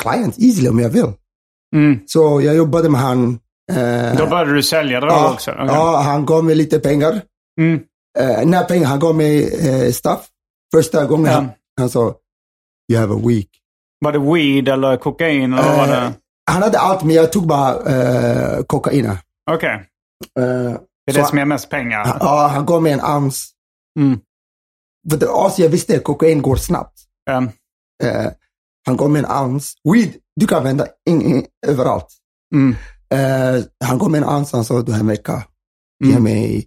[0.02, 1.12] clients easily om jag vill.
[1.76, 2.00] Mm.
[2.06, 3.38] Så jag jobbade med han.
[3.72, 5.50] eh, Då började du sälja droger ja, också?
[5.50, 5.66] Okej.
[5.68, 7.22] ja, han gav mig lite pengar.
[7.60, 7.74] Mm.
[8.20, 9.44] Uh, när pengar, han gav mig
[9.86, 10.26] uh, stuff.
[10.74, 11.32] Första gången Ja.
[11.32, 11.48] han,
[11.80, 12.14] han sa,
[12.92, 13.48] you have a week.
[14.00, 15.52] Var det weed eller kokain?
[15.52, 15.96] Eller vad var det?
[16.02, 16.10] Eh,
[16.50, 19.10] han hade allt, men jag tog bara uh, kokain.
[19.50, 19.74] Okej.
[20.38, 20.44] Uh,
[21.06, 22.16] Det är det som ger mest pengar?
[22.20, 23.46] Ja, han gav mig en ounce.
[24.00, 24.20] Mm.
[25.10, 26.98] För det, alltså, jag visste att kokain går snabbt.
[27.30, 27.50] Um,
[28.02, 28.26] Eh,
[28.86, 29.74] han gav mig en ounce.
[29.92, 32.06] Weed, du kan använda in, in, överallt.
[32.54, 32.76] mm.
[33.10, 35.42] Eh, han gav mig en ounce, han sa du har en vecka.
[36.04, 36.22] Ge Mm.
[36.22, 36.66] mig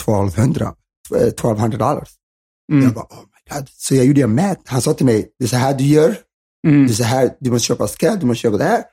[0.00, 0.74] 1200,
[1.16, 2.08] eh, 1200 dollars.
[2.72, 2.84] Mm.
[2.84, 3.68] Jag bara, oh my god.
[3.68, 4.60] Så jag gjorde en math.
[4.66, 6.16] Han sa till mig, det är så här du gör.
[6.68, 6.86] Mm.
[6.86, 8.84] Det är så här, du måste köpa skall, du måste köpa det här.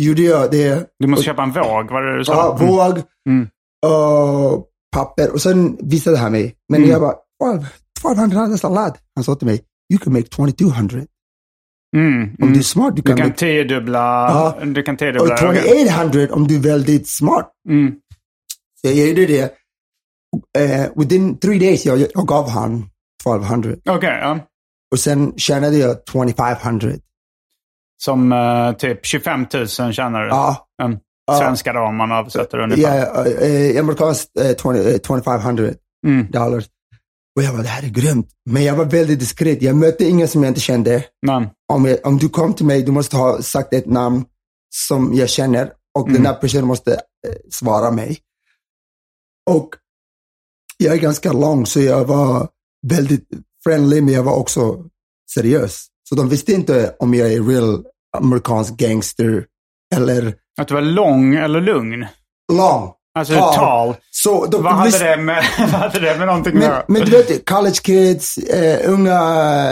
[0.00, 0.90] Gjorde jag det.
[0.98, 2.32] Du måste köpa en våg, var det du sa?
[2.32, 2.66] Ja, Mm.
[2.68, 3.48] våg Mm.
[3.86, 5.32] och papper.
[5.32, 6.56] Och sen visade han mig.
[6.68, 6.90] Men Mm.
[6.90, 7.66] jag bara, 12,
[7.98, 8.94] 1200 dollars a lot.
[9.14, 9.60] Han sa till mig,
[9.92, 11.06] you can make 2200.
[11.96, 12.22] Mm.
[12.22, 12.52] Om Mm.
[12.52, 13.38] du är smart, du Du kan, kan make...
[13.38, 13.98] tiodubbla.
[14.58, 14.64] Ja.
[14.64, 15.36] Du kan Och tiodubbla.
[15.36, 17.50] 2800 om du är väldigt smart.
[17.68, 17.94] Mm.
[18.80, 19.52] Så jag gjorde det.
[20.58, 22.90] Uh, within three days, jag, jag gav han
[23.24, 23.70] 1200.
[23.88, 24.38] Okej, ja.
[24.92, 26.90] Och sen tjänade jag 2500.
[28.02, 30.28] Som eh, typ 25 000 tjänar du.
[30.28, 30.66] Ja.
[30.82, 30.98] Mm.
[31.40, 32.82] Svenska då om man översätter ungefär.
[32.82, 33.24] Ja,
[33.74, 35.64] uh, amerikanskt uh, 20, eh, 2500
[36.06, 36.26] Mm.
[37.36, 38.28] Och jag bara, det här är grymt.
[38.50, 39.62] Men jag var väldigt diskret.
[39.62, 41.04] Jag mötte ingen som jag inte kände.
[41.26, 44.24] Men, Om, jag, om du kom till mig, du måste ha sagt ett namn
[44.74, 48.18] som jag känner och den här personen måste eh, svara mig.
[49.50, 49.68] Och
[50.78, 52.48] jag är ganska lång så jag var
[52.86, 53.28] väldigt
[53.64, 54.84] friendly men jag var också
[55.34, 55.86] seriös.
[56.08, 57.84] Så de visste inte om jag är real
[58.16, 59.46] amerikansk gangster
[59.94, 62.06] eller att du var lång eller lugn?
[62.52, 62.92] lång.
[63.18, 63.54] Alltså Tal.
[63.54, 63.94] tal.
[64.10, 66.84] Så de, Vad hade, det med, vad hade det med någonting att men, göra?
[66.88, 69.18] men du vet, college kids, eh, unga,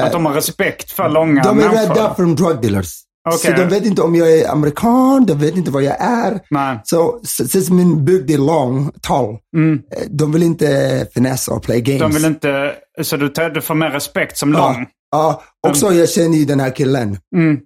[0.04, 1.76] Att de har respekt för långa de är människor?
[1.94, 2.98] rädda för drug dealers.
[3.28, 3.38] Okej.
[3.38, 6.40] Så de vet inte om jag är amerikan, de vet inte vad jag är.
[6.50, 6.80] Nej.
[6.84, 9.78] Så since min bygd är lång, tall, Mm.
[9.96, 12.00] eh, de vill inte finessa och play games.
[12.00, 12.74] De vill inte...
[13.02, 14.86] Så du, du får mer respekt som ja, lång?
[15.12, 17.18] ja, också jag känner ju den här killen.
[17.36, 17.58] Mm.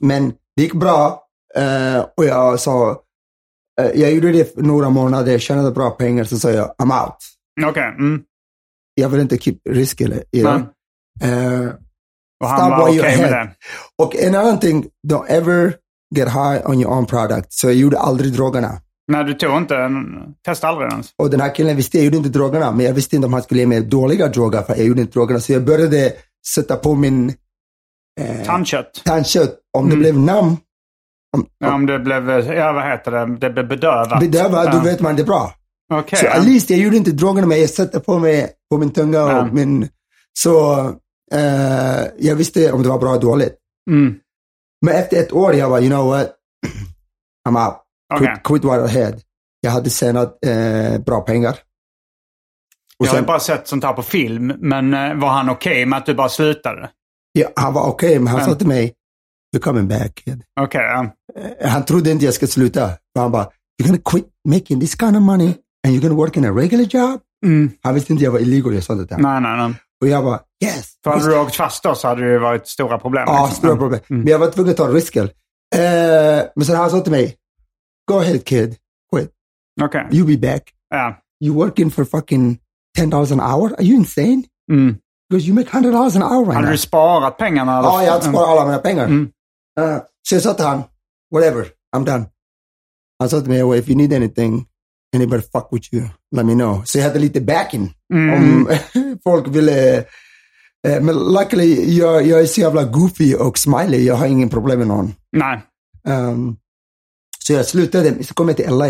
[0.00, 1.22] Men det gick bra
[1.56, 2.96] eh, och jag sa,
[3.94, 7.16] jag gjorde det för några månader, jag tjänade bra pengar, så sa jag I'm out.
[7.70, 7.82] Okej.
[7.98, 8.22] Mm.
[8.94, 10.22] Jag vill inte keep risk i det.
[10.32, 10.48] det.
[11.22, 11.68] Eh,
[12.44, 13.50] Och han var okej you're med det?
[14.02, 15.74] och en annan ting, don't ever
[16.16, 17.46] get high on your own product.
[17.52, 18.80] Så jag gjorde aldrig drogerna.
[19.12, 19.76] Nej, du tog inte...
[19.76, 21.10] en- Testa aldrig ens?
[21.18, 23.42] Och den här killen visste, jag gjorde inte drogerna, men jag visste inte om han
[23.42, 25.40] skulle ge mig dåliga droger, för jag gjorde inte drogerna.
[25.40, 26.12] Så jag började
[26.54, 27.34] sätta på min
[28.20, 29.02] eh, Tandkött?
[29.04, 29.58] tandkött.
[29.78, 29.98] Om det Mm.
[29.98, 30.56] blev namn,
[31.58, 32.30] Ja, om det blev...
[32.30, 33.36] Ja, vad heter det?
[33.40, 34.20] Det blev bedövat?
[34.20, 34.72] bedövad, ja.
[34.72, 35.52] då vet man det är bra.
[35.92, 36.18] Okej.
[36.18, 39.24] Så at least jag gjorde inte drogerna, men jag satte på mig på min tunga
[39.24, 39.48] och Ja.
[39.52, 39.88] min...
[40.32, 40.80] Så
[41.32, 43.54] eh, jag visste om det var bra eller dåligt.
[43.90, 44.14] Mm.
[44.86, 46.26] Men efter ett år, jag var, you know what?
[47.48, 47.76] I'm out.
[48.18, 48.40] Quit, Okej.
[48.44, 49.20] quit what I had.
[49.60, 51.58] Jag hade tjänat eh, bra pengar.
[52.98, 55.86] Och Jag har sen, bara sett sånt här på film, men eh, var han okej
[55.86, 56.90] med att du bara slutade?
[57.32, 58.46] ja, han var okej, men han Ja.
[58.46, 58.92] sa till mig,
[59.56, 61.06] you're coming back ja.
[61.60, 62.90] Eh, Han trodde inte jag skulle sluta.
[63.18, 63.44] Han bara,
[63.82, 65.54] you're gonna quit making this kind of money
[65.86, 67.20] and you're gonna work in a regular job?
[67.46, 67.70] Mm.
[67.82, 69.06] Han visste inte jag var illegal, det till honom.
[69.18, 69.74] Nej, nej, nej.
[70.00, 70.92] Och jag bara, yes.
[71.04, 73.24] För hade du åkt fast då så hade det varit stora problem.
[73.26, 73.58] Ja, liksom.
[73.58, 74.00] stora problem.
[74.10, 74.22] Mm.
[74.22, 75.24] Men jag var tvungen att ta risken.
[75.74, 77.34] Eh, men sen han sa till mig,
[78.10, 78.76] go ahead kid,
[79.12, 79.30] quit.
[79.82, 80.08] Okej.
[80.12, 80.62] You be back.
[80.90, 81.16] Ja.
[81.44, 82.58] You working for fucking
[82.98, 83.74] $10 an hour?
[83.78, 84.42] Are you insane?
[84.72, 84.96] Mm.
[85.30, 86.72] Because you make $100 an hour right Hade now.
[86.72, 87.72] du sparat pengarna?
[87.72, 89.04] Ja, jag hade sparat alla mina pengar.
[89.04, 89.28] Mm.
[89.80, 90.82] Eh, så jag sa till han,
[91.34, 92.24] whatever, I'm done.
[93.18, 94.66] Han sa till mig, well, if you need anything,
[95.16, 96.04] anybody fuck with you,
[96.36, 96.82] let me know.
[96.84, 98.34] Så jag hade lite backing Mm.
[98.34, 98.68] om
[99.24, 99.96] folk ville.
[100.88, 104.04] eh, men luckily, jag, jag är så jävla goofy och smiley.
[104.04, 105.14] Jag har ingen problem med någon.
[105.36, 105.60] Nej.
[106.08, 106.56] Um,
[107.38, 108.88] så jag slutade, så kom jag till LA.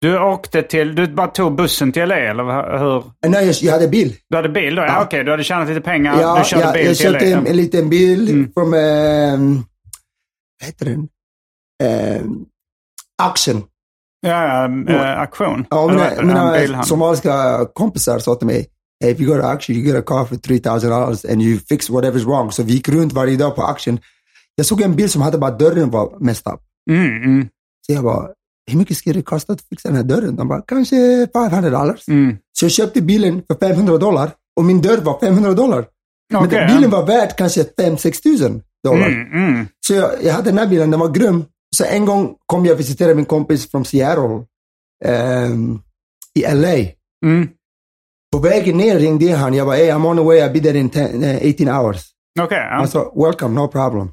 [0.00, 0.94] Du åkte till...
[0.94, 2.96] Du bara tog bussen till LA, eller hur?
[2.98, 4.16] Eh, Nej, jag, jag hade bil.
[4.30, 4.82] Du hade bil då?
[4.82, 5.04] Ja, Ja.
[5.04, 5.24] okej.
[5.24, 6.20] Du hade tjänat lite pengar.
[6.20, 7.36] Ja, du körde jag, bil jag till köpte LA.
[7.38, 8.52] en, en liten bil Mm.
[8.52, 9.64] från, um,
[10.66, 11.08] heter den?
[12.22, 12.46] Um,
[13.22, 13.62] Action.
[14.26, 14.64] Ja, ja.
[14.94, 15.66] Äh, auktion.
[15.70, 18.66] Ja, mina, mina somaliska kompisar sa till mig,
[19.04, 21.58] hey, if you go to Action, you get a car for 3000 dollars and you
[21.68, 22.50] fix whatever's wrong.
[22.52, 23.98] Så vi gick runt varje dag på Action.
[24.54, 26.60] Jag såg en bil som hade bara dörren var messed up.
[26.90, 27.48] Mm, mm,
[27.86, 28.28] Så jag bara,
[28.70, 30.36] hur mycket skulle det kosta att fixa den här dörren?
[30.36, 32.08] De bara, kanske 500 dollars.
[32.08, 32.36] mm.
[32.58, 35.86] Så jag köpte bilen för 500 dollar och min dörr var 500 dollar.
[36.32, 39.08] Men Okej, den, bilen var värd kanske 5-6 tusen dollar.
[39.08, 39.66] Mm, mm.
[39.86, 41.44] Så jag, jag hade den här bilen, den var grym.
[41.76, 44.44] Så en gång kom jag visitera min kompis från Seattle
[45.04, 45.78] ehm,
[46.34, 46.74] i LA.
[47.26, 47.48] Mm.
[48.32, 49.54] På vägen ner ringde han.
[49.54, 52.04] Jag bara, hey, I'm on the way, I'll be there in 10, eh, 18 hours.
[52.40, 52.76] Okej, ja.
[52.76, 54.12] Han sa, welcome, no problem.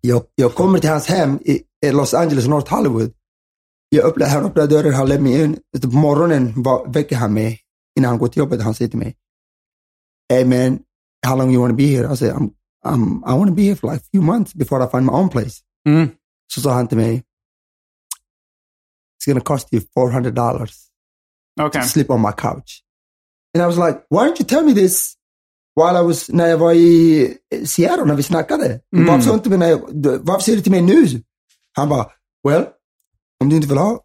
[0.00, 3.12] Jag, jag kommer till hans hem i, i Los Angeles, North Hollywood.
[3.88, 5.58] Jag öppnar, han öppnar dörren, han lämnar mig in.
[5.82, 7.60] På morgonen var, väcker han mig
[7.98, 8.62] innan han går till jobbet.
[8.62, 9.16] Han säger till mig,
[10.32, 10.78] Hey man,
[11.26, 12.12] how long you want to be here?
[12.12, 12.50] I said, I'm,
[12.84, 15.12] I'm, I want to be here for like a few months before I find my
[15.12, 15.62] own place.
[15.88, 16.10] Mm.
[16.54, 17.22] Så sa han till mig,
[19.16, 20.90] It's gonna cost you $400
[21.60, 21.82] Okej.
[21.82, 22.82] to sleep on my couch.
[23.54, 25.16] And I was like, why didn't you tell me this
[25.76, 28.80] while I was, när jag var i Seattle när vi snackade?
[28.96, 29.06] Mm.
[29.06, 29.80] Varför, inte mig när jag,
[30.22, 31.22] varför säger du till mig nu?
[31.72, 32.06] Han bara,
[32.48, 32.66] well,
[33.40, 34.01] om du inte vill ha,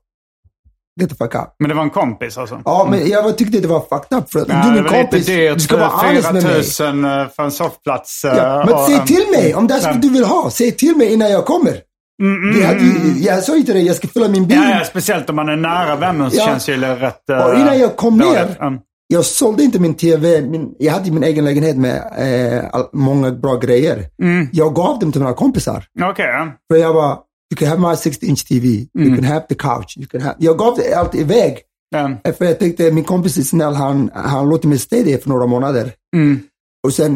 [0.99, 1.55] get the fuck out.
[1.59, 2.61] Men det var en kompis alltså?
[2.65, 4.91] Ja, men jag tyckte det var fucked up för att Ja, du är det min
[5.03, 5.53] kompis, dyrt.
[5.53, 6.63] du ska vara honest med mig.
[6.63, 8.25] 4 000 eh, för en soffplats.
[8.25, 10.49] eh, Ja, men och säg till mig om det är så du vill ha.
[10.49, 11.77] Säg till mig innan jag kommer.
[12.23, 14.57] Mm, Vi hade, ju- jag sa till dig, jag ska fylla min bil.
[14.57, 16.45] Ja, ja, speciellt om man är nära vännen så Ja.
[16.45, 17.29] känns det ju rätt...
[17.29, 18.79] eh, Och innan jag kom ner, Mm.
[19.07, 20.41] jag sålde inte min tv.
[20.41, 24.05] Min, jag hade min egen lägenhet med eh, all, många bra grejer.
[24.23, 24.47] Mm.
[24.51, 25.83] Jag gav dem till mina kompisar.
[26.01, 26.47] Okej, ja.
[26.71, 27.17] För jag var,
[27.53, 28.67] you can have my 60 inch TV.
[28.67, 29.15] You Mm.
[29.15, 29.97] can have the couch.
[29.97, 31.57] You can have, jag gav det allt iväg.
[31.89, 32.31] Ja.
[32.33, 35.45] För jag tänkte, min kompis är snäll, han, han låter mig stay där för några
[35.45, 35.93] månader.
[36.15, 36.39] Mm.
[36.87, 37.15] Och sen,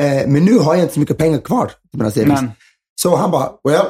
[0.00, 2.40] eh, men nu har jag inte så mycket pengar kvar till mina savings.
[2.42, 2.50] Men,
[3.02, 3.86] Så han bara, well,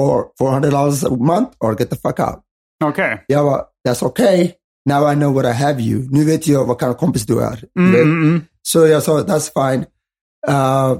[0.00, 2.38] for $400 a month or get the fuck out.
[2.84, 3.24] okej.
[3.26, 4.52] Jag bara, that's okay.
[4.88, 6.06] Now I know what I have you.
[6.10, 7.64] Nu vet jag vad kind of kompis du är.
[7.78, 8.40] Mm, mm, mm.
[8.62, 9.84] Så jag sa, that's fine.
[10.48, 10.98] Uh,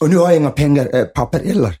[0.00, 1.76] och nu har jag inga pengar, eh, papper heller.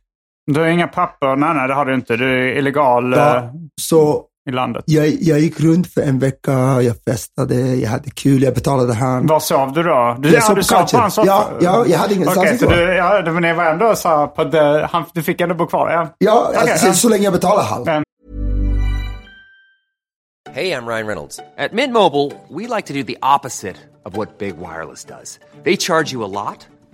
[0.54, 1.36] Du har inga papper?
[1.36, 2.16] Nej, nej, det har du inte.
[2.16, 4.84] Du är illegal eh, Ja, så i landet.
[4.86, 9.26] jag, jag gick runt för en vecka, jag festade, jag hade kul, jag betalade han.
[9.26, 10.16] Var sov du då?
[10.18, 11.26] Du, Jag ja, sov du på sov på hans soffa?
[11.26, 13.94] Ja, ja, jag hade ingenstans Okej, att så du, ja, det- men det var ändå
[13.94, 15.90] så här på det, han, du fick ändå bo kvar?
[15.90, 16.08] Ja.
[16.18, 16.92] Ja, alltså, ja.
[16.92, 17.84] så länge jag betalar halv.
[17.86, 18.02] Ja.
[20.52, 21.40] Hey, I'm Ryan Reynolds.
[21.58, 25.38] At Mint Mobile, we like to do the opposite of what Big Wireless does.
[25.64, 26.66] They charge you a lot,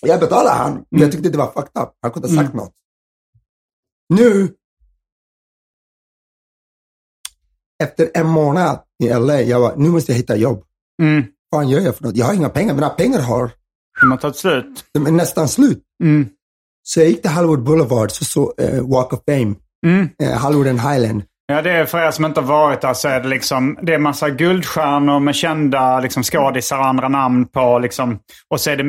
[0.00, 0.84] Jag betalade han.
[0.88, 1.88] Jag tyckte det var fucked up.
[2.02, 2.72] Han kunde ha sagt något.
[4.14, 4.54] Nu,
[7.82, 10.64] efter en månad i LA, jag var, nu måste jag hitta jobb.
[11.02, 11.24] Mm.
[11.50, 12.16] Vad fan gör jag för något?
[12.16, 12.74] Jag har inga pengar.
[12.74, 13.50] Mina pengar har,
[14.00, 14.84] De har tagit slut.
[14.92, 15.82] de är nästan slut.
[16.04, 16.28] Mm.
[16.82, 19.54] Så jag gick till Hollywood Boulevard, så så eh, Walk of Fame.
[19.86, 20.08] Mm.
[20.18, 21.22] Eh, Hollywood and Highland.
[21.52, 23.94] Ja, det är för er som inte har varit där så är det liksom, det
[23.94, 28.18] är massa guldstjärnor med kända liksom, skådisar och andra namn på liksom,
[28.50, 28.84] och så är det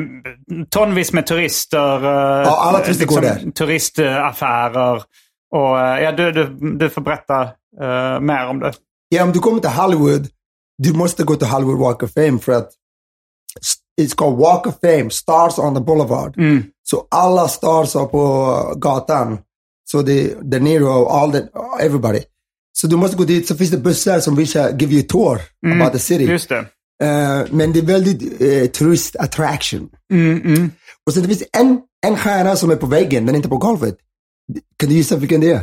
[0.70, 2.04] tonvis med turister.
[2.04, 3.50] eh, Ja, alla turister går där.
[3.50, 5.02] Turistaffärer.
[5.54, 7.42] Och eh, ja, du, du, du får berätta
[7.82, 8.72] eh, mer om det.
[9.08, 10.26] Ja, om du kommer till Hollywood,
[10.82, 12.68] du måste gå till Hollywood Walk of Fame för att
[14.00, 16.34] it's called Walk of Fame, Stars on the Boulevard.
[16.82, 19.38] Så alla stars är på gatan.
[19.90, 21.38] Så det De Niro, all the,
[21.82, 22.20] everybody.
[22.72, 25.40] Så du måste gå dit, så finns det bussar som visar, give you a tour
[25.74, 26.24] about the city.
[26.24, 26.58] Just det.
[27.02, 29.88] Eh, men det är väldigt uh, turist attraction.
[30.12, 30.70] Mm,
[31.06, 33.96] Och sen det finns en, en stjärna som är på väggen, är inte på golvet.
[34.76, 35.60] Kan du gissa vilken det är?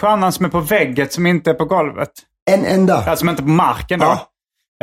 [0.00, 2.10] Stjärnan som är på väggen som inte är på golvet.
[2.50, 2.94] En enda.
[2.96, 4.06] Alltså som inte är på marken då.
[4.06, 4.28] Ja.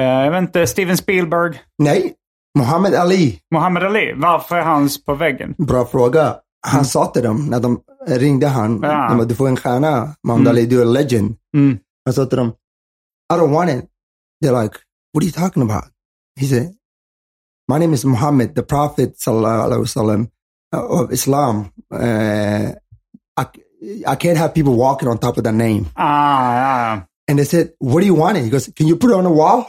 [0.03, 2.13] Eh, jag vet inte, Steven Spielberg, Nej,
[2.57, 3.39] Muhammad Ali.
[3.51, 4.13] Muhammad Ali.
[4.15, 5.55] Varför är hans på väggen?
[5.57, 6.35] Bra fråga.
[6.67, 9.07] Han sa till dem när de ringde han, Ja.
[9.09, 11.35] de bara, du får en stjärna, Muhammad Ali, du är en legend.
[11.57, 11.79] Mm.
[12.05, 12.47] Han sa till dem,
[13.33, 13.85] I don't want it.
[14.43, 14.75] They're like,
[15.13, 15.83] what are you talking about?
[16.39, 16.73] He said,
[17.71, 20.27] my name is Muhammad, the prophet sallallahu alaihi wasallam
[20.75, 21.65] uh, of Islam.
[21.93, 22.71] Uh,
[23.37, 23.45] I,
[24.07, 25.85] I can't have people walking on top of that name.
[25.95, 27.01] Ah, ja.
[27.29, 28.43] And they said, what do you want it?
[28.43, 29.63] He goes, can you put it on the wall?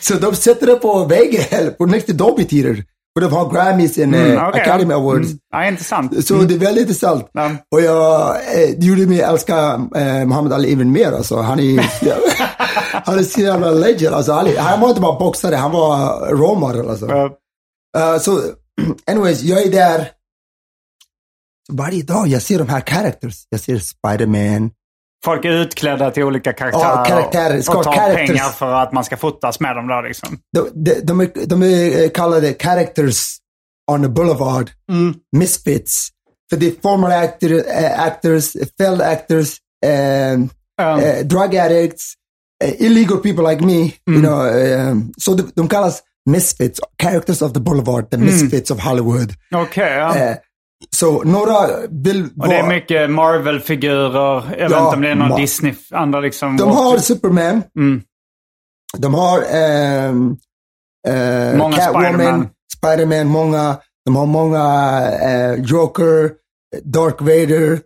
[0.00, 2.84] så de sätter det på väggen, på next to Dolby Theater.
[3.16, 4.94] Och de har Grammys and Mm, eh, okej, Academy.
[4.94, 5.26] Awards.
[5.26, 5.38] Mm.
[5.52, 6.26] Ja, intressant.
[6.26, 7.30] Så det är väldigt intressant.
[7.32, 7.50] Ja.
[7.70, 9.56] Och jag, eh, det gjorde mig älska
[9.96, 11.12] eh, Muhammad Ali även mer.
[11.12, 11.36] Alltså.
[11.36, 11.80] Han är
[13.06, 14.14] han är så jävla legend.
[14.14, 16.88] Alltså, Ali, han var inte bara boxare, han var model.
[16.88, 17.06] Alltså.
[17.06, 17.30] Ja.
[17.98, 18.40] Uh, så
[19.06, 20.10] anyways, jag är där.
[21.72, 23.46] Varje dag jag ser de här characters.
[23.48, 24.70] Jag ser Spider-Man.
[25.24, 27.60] Folk är utklädda till olika karaktärer, Ja, karaktärer.
[27.62, 28.26] Ska och tar characters.
[28.28, 29.86] pengar för att man ska fotas med dem.
[29.86, 30.38] Där, liksom.
[30.52, 33.36] De, de, de, är, de är eh, kallade characters
[33.92, 34.70] on the boulevard.
[35.36, 36.08] Misfits.
[36.50, 39.56] För det är former actor, eh, actors, failed actors,
[39.86, 40.50] um,
[40.80, 42.12] eh, drug addicts,
[42.64, 43.92] illegal people like me.
[44.10, 44.46] You know,
[44.90, 49.34] um, så de, de kallas misfits, characters of the boulevard, the misfits of Hollywood.
[49.54, 50.34] Okej, ja.
[50.82, 54.42] Eh, så några vill Och det är vara- mycket Marvel-figurer.
[54.58, 56.56] Jag vet inte om det är någon ma- Disney, andra liksom.
[56.56, 57.62] De har Superman.
[57.78, 58.02] Mm.
[58.98, 60.36] De har ehm,
[61.08, 62.48] eh, Många Catwoman, Spider-Man.
[62.76, 63.78] Spider-Man, många.
[64.04, 64.62] De har många
[65.22, 66.32] eh, Joker,
[66.84, 67.80] Dark Vader.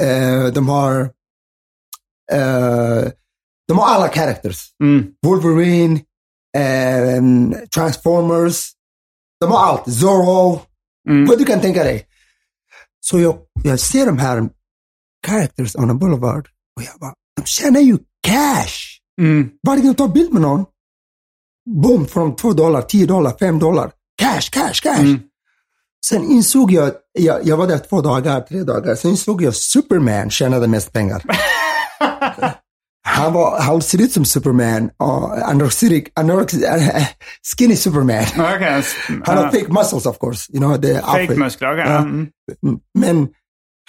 [0.00, 1.00] Eh, de har
[2.32, 3.10] eh,
[3.68, 4.58] de har alla characters.
[4.82, 5.06] Mm.
[5.26, 6.00] Wolverine,
[6.58, 8.70] ehm, Transformers.
[9.40, 9.92] De har allt.
[9.92, 10.60] Zorro.
[11.08, 11.26] Mm.
[11.26, 12.06] Vad du kan tänka dig.
[13.00, 14.48] Så jag, jag ser de här
[15.26, 19.00] characters on the boulevard och jag bara, de tjänar ju cash.
[19.20, 19.50] Mm.
[19.66, 20.64] Varje gång de tar bild med någon,
[21.82, 23.92] boom, från 2 dollar, 10 dollar, 5 dollar.
[24.22, 25.00] Cash, cash, cash.
[25.00, 25.20] Mm.
[26.06, 30.30] Sen insåg jag, jag, jag var där två dagar, tre dagar, sen insåg jag Superman
[30.30, 31.22] tjänade mest pengar.
[33.20, 36.60] Han, var, han ser ut som Superman, uh, anorexic, anorexic,
[37.56, 38.24] skinny Superman.
[38.38, 38.82] Okej.
[39.24, 41.28] Han har fake muscles of course, you know, the outfit.
[41.28, 41.84] Fake-muskler, okej.
[41.88, 41.98] Ja.
[41.98, 42.28] Mm.
[42.98, 43.28] Men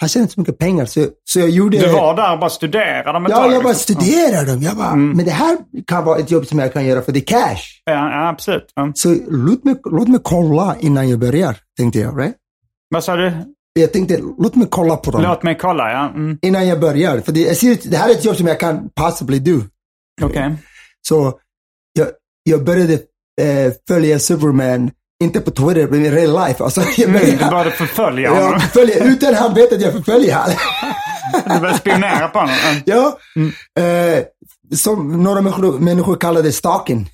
[0.00, 1.78] han tjänar inte så mycket pengar, så, så jag gjorde...
[1.78, 3.94] Du var där och bara studerade dem ett Ja, tag, jag bara liksom.
[3.94, 4.62] studerar dem.
[4.62, 5.56] Jag bara, men det här
[5.86, 7.62] kan vara ett jobb som jag kan göra för det är cash.
[7.84, 8.72] Ja, ja absolut.
[8.74, 8.92] Ja.
[8.94, 12.20] Så låt mig, låt mig kolla innan jag börjar, tänkte jag.
[12.20, 12.34] Right?
[12.88, 13.32] Vad sa du?
[13.72, 16.08] Jag tänkte, låt mig kolla på dem Låt mig kolla, ja.
[16.08, 16.38] Mm.
[16.42, 17.20] innan jag börjar.
[17.20, 19.60] För det, jag ser, det här är ett jobb som jag kan possibly do.
[20.22, 20.54] Okej.
[21.08, 21.38] Så
[21.92, 22.08] jag,
[22.42, 22.92] jag började
[23.40, 24.90] eh, följa Superman,
[25.22, 26.64] inte på Twitter, men i real life.
[26.64, 28.52] Alltså, jag Mm, började, du började förfölja honom.
[28.52, 30.56] jag förföljer, utan han vet att jag förföljer honom.
[31.46, 32.54] Du började spionera på honom.
[32.70, 32.82] Mm.
[32.84, 33.18] ja.
[33.82, 34.22] Eh,
[34.76, 37.10] som några människor, människor kallar det stalking.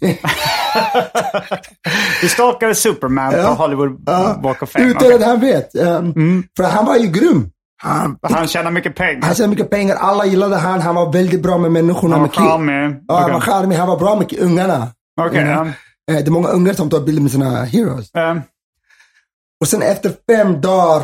[2.21, 3.43] Du stalkade Superman Ja.
[3.47, 4.85] på Hollywood Ja, Walk of Fame.
[4.85, 5.15] Utan Okej.
[5.15, 5.75] att han vet.
[5.75, 7.51] Um, För han var ju grym.
[7.83, 9.23] Han, Han tjänar mycket pengar.
[9.23, 12.15] han tjänade mycket pengar, alla gillade han, han var väldigt bra med människorna.
[12.17, 12.97] Han var charmig.
[13.09, 13.35] Ja, han Okej.
[13.35, 14.87] var charmig, han var bra med ungarna.
[15.21, 15.67] Okej, You ja.
[16.09, 18.15] Eh, Det är många ungar som tar bilder med sina heroes.
[18.15, 18.37] Eh,
[19.61, 21.03] Och sen efter fem dagar,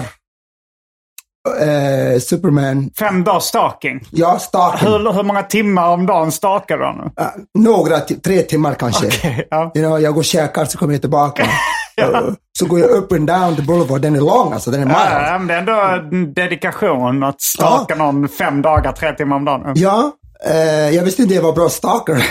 [1.61, 4.01] eh, Superman, Fem dagars stalking.
[4.11, 4.89] ja, stalking.
[4.89, 7.11] Hur, hur många timmar om dagen stalkar du honom?
[7.21, 7.27] Eh,
[7.59, 9.07] några, tre timmar kanske.
[9.07, 9.73] Okej, ja.
[9.75, 11.47] You know, jag går och käkar så kommer jag tillbaka.
[11.97, 12.21] Eh,
[12.59, 14.99] Så går jag up and down the boulevard, den är lång alltså, den är mild.
[14.99, 19.45] Ja, ja, men det är ändå dedikation att stalka någon fem dagar, tre timmar om
[19.45, 19.73] dagen.
[19.77, 20.13] Ja,
[20.47, 22.15] eh, jag visste inte jag var bra stalker.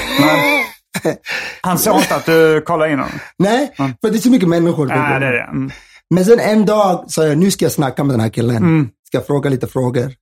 [1.61, 3.19] Han såg inte att du kollade in honom.
[3.37, 4.89] Nej, för det är så mycket människor.
[4.89, 5.43] Ja, det är det.
[5.43, 5.71] Mm.
[6.09, 8.57] Men sen en dag sa jag, nu ska jag snacka med den här killen.
[8.57, 8.89] Mm.
[9.07, 10.13] Ska jag fråga lite frågor.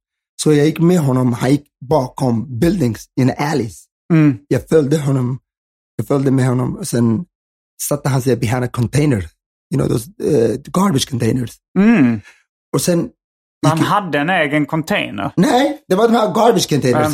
[0.43, 3.85] Så jag gick med honom, han gick bakom buildings in alleys.
[4.13, 4.37] Mm.
[4.47, 5.39] Jag följde honom,
[5.95, 7.25] jag följde med honom och sen
[7.81, 9.25] satte han sig behind a container.
[9.73, 11.51] You know, those uh, garbage containers.
[11.79, 12.21] Mm.
[12.73, 13.09] Och sen,
[13.67, 15.31] Han hade en egen container.
[15.35, 17.13] nej, det var de här garbage containers.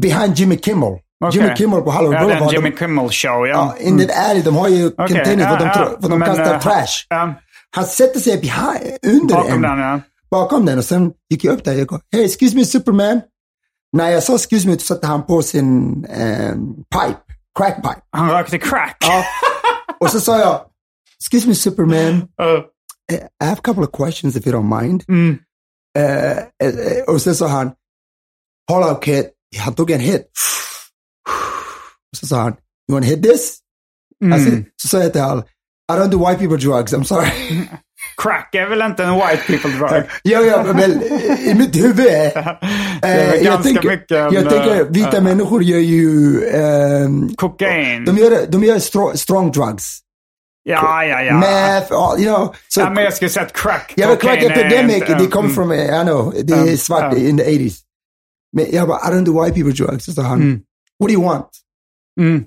[0.00, 0.98] Behind Jimmy Kimmel.
[1.24, 1.40] Okej.
[1.42, 2.52] Jimmy Kimmel på Hollywood Ja, Boulevard.
[2.52, 3.84] Jimmy de, Kimmel show, ja, ja.
[3.86, 6.18] in the alley, de har ju Okej, containers ja, för de, ja, tro- för de
[6.18, 7.06] men, kastar eh, trash.
[7.08, 7.34] Ja,
[7.76, 9.62] Han sätter sig behind, under bakom en.
[9.62, 10.00] den, ja.
[10.30, 11.72] bakom den och sen gick jag upp där.
[11.72, 13.20] Jag går, hey, excuse me Superman.
[13.92, 16.52] När jag sa excuse me så satte han på sin eh,
[16.94, 17.18] pipe,
[17.58, 18.00] crack pipe.
[18.12, 18.96] Han rökte crack.
[19.00, 19.24] Ja.
[20.00, 20.60] och så sa jag,
[21.20, 22.60] excuse me Superman, Uh,
[23.12, 25.04] I have a couple of questions if you don't mind.
[25.08, 25.38] mm.
[25.98, 26.36] Eh,
[27.06, 27.70] och sen sa han,
[28.70, 29.24] hold on kid.
[29.58, 30.22] Han tog en hit.
[32.16, 32.52] Så sa han,
[32.88, 33.58] you want to hit this?
[34.24, 34.32] Mm.
[34.32, 34.50] Alltså,
[34.82, 35.44] så sa jag till honom,
[35.92, 37.28] I don't do white people drugs, I'm sorry.
[38.22, 40.04] Crack är väl inte en white people drug?
[40.22, 41.96] ja, ja, men eh, i mitt huvud.
[42.06, 45.78] Det är väl Eh, jag ganska tänker, mycket jag tänker eh, vita eh, människor gör
[45.78, 46.40] ju,
[47.36, 48.04] Kokain.
[48.04, 49.98] de gör, de gör stro, strong drugs.
[50.62, 51.34] Ja, ja, ja.
[51.38, 52.54] Meth, all, you know.
[52.68, 55.54] So, ja, men jag skulle säga att crack ja, men crack epidemic, they come mm.
[55.54, 57.18] from, eh, I know, det är Mm, svart ja.
[57.18, 57.74] in the 80s.
[58.56, 60.04] Men jag bara, I don't do white people drugs.
[60.04, 60.60] Så sa han, Mm.
[60.98, 61.46] what do you want?
[62.18, 62.46] Mm.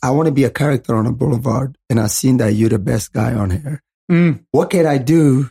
[0.00, 2.78] I want to be a character on a boulevard and I've seen that you're the
[2.78, 3.82] best guy on here.
[4.10, 4.44] Mm.
[4.52, 5.50] What can I do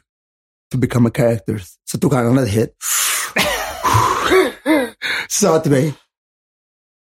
[0.72, 1.62] to become a character.
[1.92, 2.70] Han en annan hit.
[5.30, 5.94] sa till mig,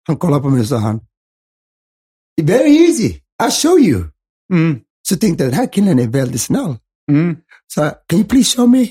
[0.06, 1.00] han kollade på mig och sa han,
[2.42, 4.04] very easy, I'll show you.
[4.52, 4.80] Mm.
[5.08, 6.76] Så tänkte jag, den här killen är väldigt snäll.
[7.10, 7.36] Mm.
[7.74, 8.88] Så can you please show me?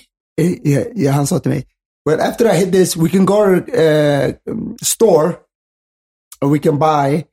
[0.95, 1.67] Ja, han sa till mig,
[2.06, 4.28] well after I hit this we can go to uh,
[4.82, 5.30] store
[6.41, 7.26] or we can buy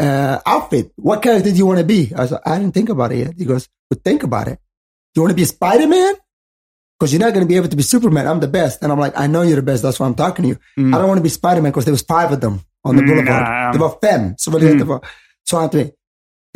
[0.00, 0.92] uh, outfit.
[0.96, 2.12] What character do you want to be?
[2.16, 3.34] I said, I didn't think about it yet.
[3.38, 4.58] He goes, but think about it.
[5.14, 6.14] Do You want to be Spider-Man?
[6.98, 8.26] Because you're not going to be able to be Superman.
[8.26, 8.82] I'm the best.
[8.82, 9.82] And I'm like, I know you're the best.
[9.84, 10.58] That's why I'm talking to you.
[10.94, 13.06] I don't want to be Spider-Man because there was five of them on the Mm,
[13.08, 13.42] boulevard.
[13.46, 13.72] ja, ja.
[13.72, 14.34] Det var fem.
[14.38, 15.00] Så var det, det var,
[15.48, 15.90] så han till mig,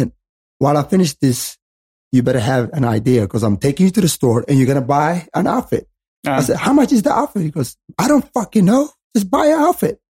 [0.01, 0.11] "And
[0.65, 1.57] while I finish this,
[2.15, 4.83] you better have an idea because I'm taking you to the store and you're going
[4.87, 5.85] to buy an outfit.
[6.29, 6.35] Ja.
[6.35, 6.47] I uh-huh.
[6.47, 7.43] said, how much is the outfit?
[7.43, 8.89] He goes, I don't fucking know.
[9.17, 10.01] Just buy an outfit.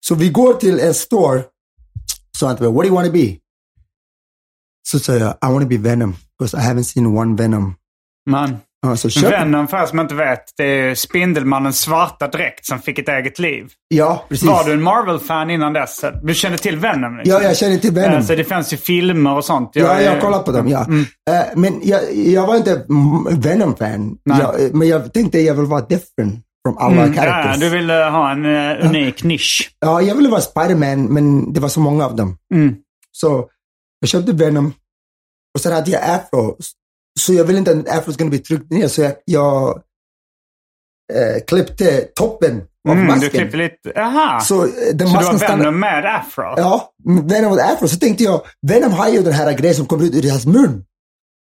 [0.00, 1.50] So we go till en store.
[2.34, 3.40] So till what do you want to be?
[4.82, 7.76] Så sa jag, I want to be Venom because I haven't seen one Venom.
[8.26, 8.62] Man.
[8.86, 9.32] Ja, så köp.
[9.32, 13.66] Venom, för som inte vet, det är Spindelmannens svarta dräkt som fick ett eget liv.
[13.88, 14.48] Ja, precis.
[14.48, 16.04] Var du en Marvel-fan innan dess?
[16.22, 17.16] Du kände till Venom?
[17.16, 17.34] Liksom?
[17.34, 18.16] Ja, jag känner till Venom.
[18.18, 19.70] Eh, Så det fanns ju filmer och sånt.
[19.74, 20.80] Ja, är- jag har kollat på dem, ja.
[20.80, 24.18] Eh, men jag, jag var inte mm, Venom-fan.
[24.24, 27.60] Jag, eh, Men jag tänkte jag vill vara different from alla Mm, ja, characters.
[27.60, 29.70] du ville ha en eh, unik nisch.
[29.80, 32.36] Ja, jag ville vara Spider-Man, men det var så många av dem.
[32.54, 32.74] Mm.
[33.12, 33.48] Så
[34.00, 34.72] jag köpte Venom
[35.54, 36.56] och sen hade jag afro.
[37.18, 39.68] Så jag ville inte att afro skulle bli tryckt ner, så jag, jag
[41.14, 43.20] eh, klippte toppen av Mm, masken.
[43.32, 43.92] du klippte lite...
[43.94, 44.40] Jaha!
[44.40, 45.58] Så, Så eh, den du masken var stannade...
[45.64, 46.54] Venom med afro?
[46.56, 46.90] Ja,
[47.24, 47.88] Venom med afro.
[47.88, 50.84] Så tänkte jag, Venom har ju den här grejen som kommer ut ur hans mun.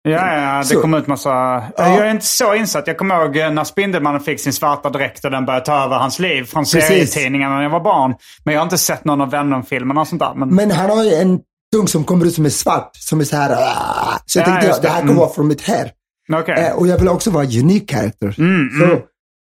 [0.03, 1.29] Ja, ja, det Så- kom ut massa...
[1.29, 1.63] Ja.
[1.77, 2.87] Jag är inte så insatt.
[2.87, 5.95] Jag kommer ihåg eh, när Spindelmannen fick sin svarta dräkt och den började ta över
[5.97, 6.83] hans liv från Precis.
[6.87, 8.15] serietidningarna när jag var barn.
[8.45, 10.33] Men jag har inte sett någon av Venom-filmerna och sånt där.
[10.35, 11.39] Men, Men han har ju en
[11.75, 13.51] tung som kommer ut som är svart, som är så här.
[13.57, 14.19] ah.
[14.25, 15.19] Så jag Ja, tänkte, jag, det här kommer Mm.
[15.21, 15.91] vara från mitt här.
[16.33, 16.55] okej.
[16.65, 18.35] Eh, och jag vill också vara unique character.
[18.39, 18.99] Mm, så mm.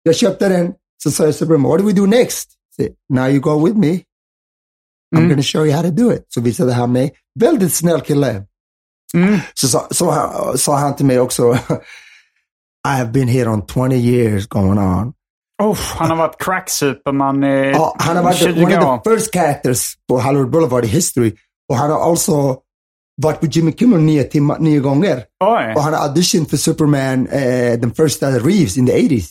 [0.03, 0.73] jag köpte den,
[1.03, 2.51] så sa jag till Superman, what do we do next?
[2.77, 2.83] Så,
[3.15, 3.93] Now you go with me.
[5.17, 5.29] I'm Mm.
[5.29, 6.25] gonna show you how to do it.
[6.29, 7.13] Så visade han mig.
[7.41, 8.43] Väldigt snäll kille.
[9.15, 9.39] Mm.
[9.55, 11.53] Så sa så, han- sa han till mig också,
[12.89, 15.13] I have been here on 20 years going on.
[15.63, 19.33] Oh, han har varit crack-superman i Ja, han har varit 20 one of the first
[19.35, 21.33] characters på Hollywood Boulevard i history.
[21.69, 22.57] Och han har också
[23.23, 25.17] varit på Jimmy Kimmel nio, timmar, nio gånger.
[25.45, 25.73] Oj.
[25.77, 29.27] Och han har auditioned för Superman, eh, den första Reeves in the 80s.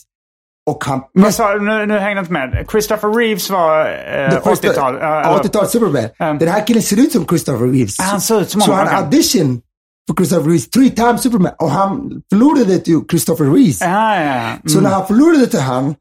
[0.69, 1.01] Och han...
[1.13, 2.65] Men sa, nu, nu hängde jag inte med.
[2.71, 4.95] Christopher Reeves var eh, den första- 80-tal.
[4.95, 6.03] eh, ja, eller- 80-tal Superman.
[6.03, 7.99] Um, den här killen ser ut som Christopher Reeves.
[7.99, 8.97] Ah, han ser ut som Så han okej.
[8.97, 9.61] auditioned
[10.09, 11.51] för Christopher Reeves three times Superman.
[11.59, 13.81] Och han förlorade till Christopher Reeves.
[13.81, 14.51] Ja, ja, ja.
[14.65, 14.83] Så Mm.
[14.89, 15.95] när han förlorade till han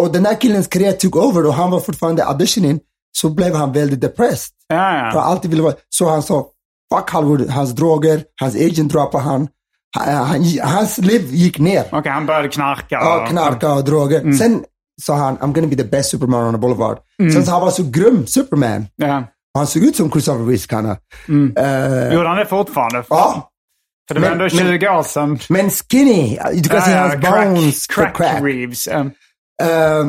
[0.00, 2.80] och den här killens karriär tog över och han var fortfarande auditioning
[3.18, 4.54] så blev han väldigt depressed.
[4.68, 5.20] Ja, För ja.
[5.20, 6.46] han alltid ville vara, så han sa,
[6.94, 9.48] fuck Hollywood, hans droger, hans agent droppade han.
[9.96, 11.84] han, han hans liv gick ner.
[11.92, 12.86] Okej, han började knarka.
[12.94, 14.32] Ja, knarka och droger.
[14.32, 14.64] Sen
[15.02, 16.98] sa han, I'm gonna be the best Superman on the boulevard.
[17.32, 18.86] Sen så han var så grym Superman.
[18.96, 19.18] Ja.
[19.54, 20.96] Och han såg ut som Christopher Reeves kinda.
[21.62, 23.04] Eh, Gjorde han det fortfarande?
[23.10, 23.50] ja,
[24.08, 25.38] För det var Men- ändå 20 år sedan.
[25.48, 26.38] men skinny.
[26.54, 27.86] Du kan se hans bones.
[27.86, 28.30] crack, Crack.
[28.32, 28.42] crack.
[28.42, 28.86] Reeves.
[28.86, 29.10] Um,
[29.62, 30.04] eh,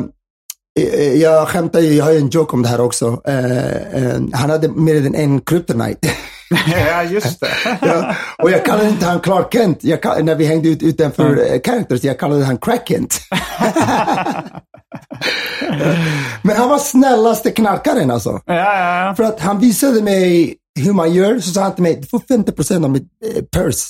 [1.20, 3.22] jag skämtar ju, jag har ju en joke om det här också.
[3.24, 6.08] Eh, eh, han hade mer än en kryptonite.
[6.66, 7.48] ja, just det.
[7.80, 9.84] ja, och jag kallade inte han Clark Kent.
[9.84, 11.60] Jag kall- när vi hängde ut utanför mm.
[11.64, 13.20] characters, jag kallade han Crack Kent.
[16.42, 18.40] Men han var snällaste knarkaren alltså.
[18.46, 19.14] ja, ja, ja.
[19.14, 22.18] För att han visade mig hur man gör, så sa han till mig, du får
[22.18, 23.86] 50% av mitt eh, purse.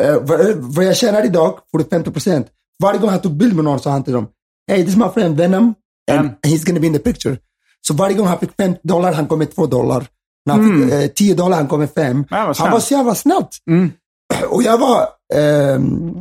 [0.00, 2.44] Eh, vad, vad jag tjänar idag får du 50%.
[2.82, 4.26] Varje gång han tog bild med någon sa han till dem,
[4.70, 5.74] hey this is my friend Venom
[6.10, 6.34] and Mm.
[6.46, 7.36] he's gonna be in the picture.
[7.80, 10.06] Så varje gång han fick 5 dollar, han kom med 2 dollar.
[10.46, 12.06] När han fick eh, 10 dollar, han kom med 5.
[12.10, 12.24] Mm.
[12.30, 13.48] Ja, han var så jävla snällt.
[13.70, 13.90] Mm.
[14.48, 16.12] Och jag var, ehm,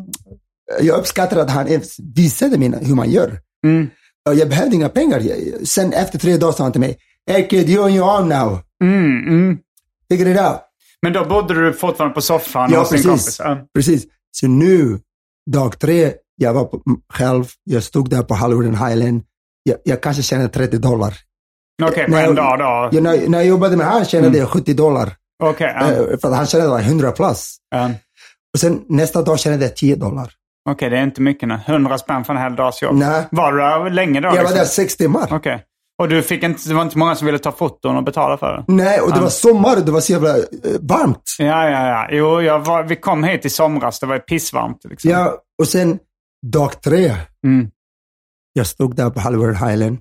[0.82, 1.68] jag uppskattar att han
[2.16, 3.40] visade mig hur man gör.
[3.66, 3.88] Mm.
[4.36, 5.22] Jag behövde inga pengar.
[5.66, 6.98] Sen efter tre dagar sa han till mig,
[7.32, 8.60] hey kid, you're on your own now.
[8.84, 9.58] Mm, mm.
[10.10, 10.60] Figure it out.
[11.02, 13.40] Men då bodde du fortfarande på soffan Ja, hos din kompis?
[13.40, 13.68] Ja.
[13.76, 14.04] Precis.
[14.32, 15.00] Så nu,
[15.52, 16.82] dag tre, jag var på,
[17.14, 19.22] själv, jag stod där på Hollywood and Highland.
[19.64, 21.14] Jag, jag kanske tjänade 30 dollar.
[21.84, 22.90] Okej, på När en jag- dag då?
[22.98, 25.10] Jag, när, när jag jobbade med han tjänade jag 70 dollar.
[25.44, 25.92] Okej, ja.
[25.92, 27.56] Eh, för han tjänade like 100 plus.
[27.70, 27.90] Ja.
[28.54, 30.30] Och sen nästa dag tjänade jag 10 dollar.
[30.70, 31.60] Okej, det är inte mycket nu.
[31.66, 32.96] 100 spänn för en hel dags jobb.
[32.96, 33.24] Nej.
[33.32, 34.28] Var du där länge då?
[34.28, 34.58] Jag var liksom?
[34.58, 35.28] där sex timmar.
[35.32, 35.64] Okej.
[36.02, 38.54] Och du fick inte, det var inte många som ville ta foton och betala för
[38.58, 38.74] det?
[38.74, 40.44] Nej, och det var sommar och det var så jävla eh,
[40.80, 41.24] varmt.
[41.40, 42.08] Ja, ja, ja.
[42.12, 44.00] Jo, jag var, vi kom hit i somras.
[44.00, 44.78] Det var pissvarmt.
[44.90, 45.12] Liksom.
[45.12, 46.00] Ja, och sen
[46.46, 47.12] dag tre,
[47.46, 47.68] Mm.
[48.54, 49.98] Jag stod där på Hollywood Highland.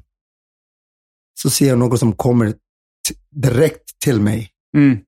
[1.42, 2.54] Så ser jag någon som kommer
[3.30, 4.50] direkt till mig.
[4.76, 4.98] Mm.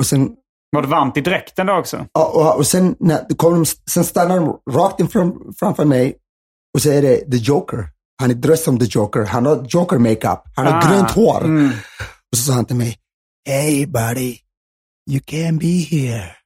[0.00, 0.36] Och sen
[0.70, 2.06] Var det varmt i dräkten då också?
[2.12, 6.16] Och, och, och sen, när, det kom, sen stannar de rakt in fram, framför mig
[6.74, 7.88] och så är det The Joker.
[8.20, 9.24] Han är dressed som The Joker.
[9.24, 10.42] Han har Joker makeup.
[10.56, 11.44] Han har Ah, grönt hår.
[11.44, 11.70] mm.
[12.32, 12.98] Och så sa han till mig,
[13.48, 14.38] Hey buddy,
[15.10, 16.36] you can be here.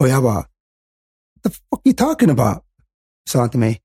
[0.00, 0.46] Och jag bara, What
[1.42, 2.64] the fuck are you talking about?
[3.30, 3.80] Sa han till mig,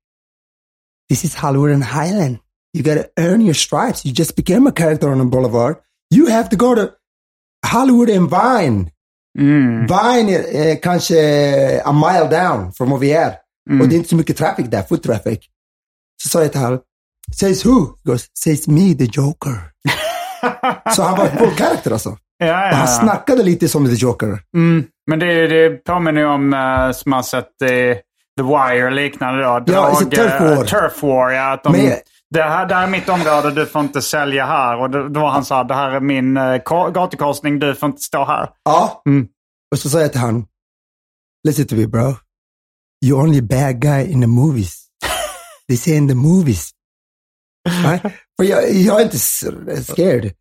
[1.12, 2.38] This is Hollywood and Highland.
[2.72, 4.06] You gotta earn your stripes.
[4.06, 5.76] You just became a character on a boulevard.
[6.10, 6.94] You have to go to
[7.66, 8.90] Hollywood and Vine.
[9.38, 9.86] Mm.
[9.86, 13.36] Vine är eh, kanske a mile down from where we are.
[13.80, 15.38] Och det är inte så mycket traffic där, foot traffic.
[16.22, 16.80] Så sa jag till honom,
[17.36, 17.80] says who?
[17.80, 19.70] He goes, says me, the Joker.
[20.96, 22.16] så han var full character alltså.
[22.38, 23.00] Ja, Och han ja.
[23.00, 24.38] snackade lite som the Joker.
[24.56, 24.84] Mm.
[25.06, 27.96] Men det, det påminner ju om, uh, som man sett i
[28.36, 29.62] The Wire liknande då.
[29.66, 30.64] Ja, it's a turf eh, war.
[30.64, 31.52] turf war, ja.
[31.52, 31.98] Att de, Men-
[32.30, 34.80] det, här, det här är mitt område, du får inte sälja här.
[34.80, 36.56] Och då, då var han här, det här är min uh,
[36.92, 38.50] gatukorsning, du får inte stå här.
[38.64, 39.02] Ja.
[39.06, 39.28] Mm.
[39.72, 40.46] Och så sa jag till honom,
[41.48, 42.14] listen to me bro.
[43.04, 44.86] You're only a bad guy in the movies.
[45.68, 46.70] They say in the movies.
[47.84, 48.02] Right?
[48.36, 50.32] För jag, jag är inte scared.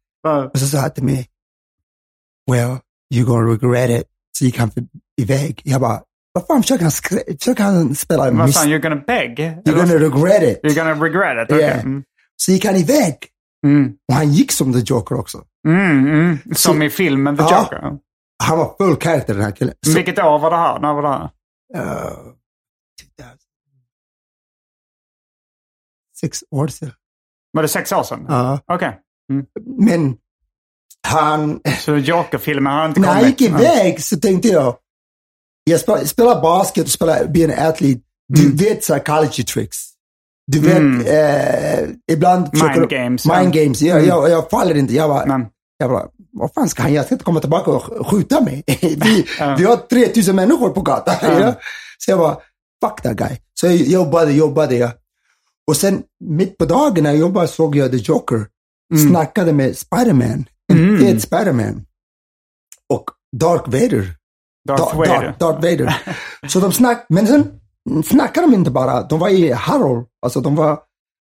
[0.54, 1.30] Och så sa han till mig,
[2.52, 2.78] well,
[3.14, 4.08] you're gonna regret it.
[4.38, 4.72] Så gick han
[5.22, 5.62] iväg.
[5.64, 6.02] Jag bara,
[6.34, 6.92] vad fan försöker han,
[7.40, 9.40] försöker han spela Vad sa han, you're gonna beg?
[9.40, 10.64] You're gonna regret it.
[10.64, 11.52] You're gonna regret it?
[11.56, 11.66] Okej.
[11.66, 11.80] Yeah.
[11.80, 12.04] Mm.
[12.36, 13.16] Så gick han iväg.
[13.66, 13.94] Mm.
[14.08, 15.44] Och han gick som the Joker också.
[15.68, 16.38] Mm, mm.
[16.56, 17.62] Som Så- i filmen The Ja.
[17.64, 17.98] Joker.
[18.44, 19.74] Han var full character den här killen.
[19.86, 20.80] Så, Vilket år var det här?
[20.80, 21.24] När var det här?
[21.84, 22.34] uh,
[23.18, 23.38] 2000.
[26.22, 26.92] Sex år sedan.
[27.52, 28.26] Var det sex år sedan?
[28.28, 28.60] Ja.
[28.66, 29.00] Okej.
[29.78, 30.18] Men
[31.08, 33.42] han, Så Joker-filmen har inte när han kommit?
[33.42, 34.76] gick iväg så tänkte jag,
[35.64, 37.98] jag spelar, spelar basket och spelar, blir en atlet.
[38.28, 38.56] Du Mm.
[38.58, 39.78] vet psychology tricks.
[40.48, 41.02] Du vet, Mm.
[41.06, 43.62] eh, ibland Mind games, Mind ja.
[43.64, 43.82] games.
[43.82, 44.10] Jag, Mm.
[44.10, 44.94] jag, jag faller inte.
[44.94, 45.46] Jag bara, Men,
[45.78, 46.98] jag bara, vad fan ska han göra?
[47.00, 48.64] Jag ska inte komma tillbaka och sk- skjuta mig.
[48.82, 49.56] vi, Ja.
[49.60, 51.16] vi har 3000 människor på gatan.
[51.22, 51.40] Ja.
[51.40, 51.54] Ja.
[51.98, 52.38] Så jag bara,
[52.86, 53.38] fuck that guy.
[53.60, 54.76] Så jag jobbade, jobbade.
[54.76, 54.92] Jag.
[55.68, 58.46] Och sen mitt på dagen när jag jobbade såg jag The Joker.
[59.10, 60.46] Snackade med Spiderman.
[60.74, 61.00] Mm.
[61.00, 61.86] fet Spiderman.
[62.90, 63.04] Och
[63.38, 64.16] Dark Vader.
[64.68, 65.22] Darth Da- Vader.
[65.26, 65.96] Darth, Darth Vader.
[66.48, 67.60] Så de snack, men sen
[68.06, 69.04] snackade de inte bara.
[69.04, 70.06] De var i Harold.
[70.22, 70.72] Alltså de var,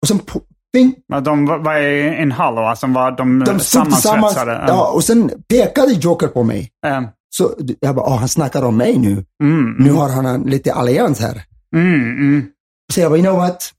[0.02, 0.40] och sen på,
[0.72, 4.64] ping, Men de var- i en hallå, alltså de, var, de, de sammansvetsade.
[4.68, 6.70] Ja, och sen pekade Joker på mig.
[6.86, 9.24] Eh, Så jag bara, han snackar om mig nu.
[9.42, 11.42] mm, Nu har han lite allians här.
[11.76, 12.46] mm, mm.
[12.92, 13.72] Så jag bara, you know what?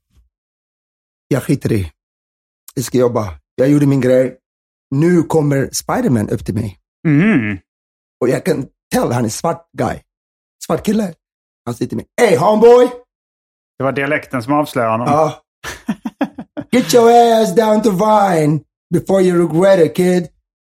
[1.28, 1.92] Jag skiter i.
[2.74, 3.28] Jag ska jobba.
[3.54, 4.36] Jag gjorde min grej.
[4.90, 6.78] Nu kommer Spiderman upp till mig.
[7.08, 7.58] Mm.
[8.20, 10.00] Och jag kan tell han är svart guy.
[10.66, 11.14] Svart kille.
[11.64, 12.90] Han sitter med, hey homeboy!
[13.78, 15.08] Det var dialekten som avslöjade honom.
[15.08, 15.42] Ja.
[16.72, 18.60] Get your ass down to Vine
[18.94, 20.28] before you regret it, kid.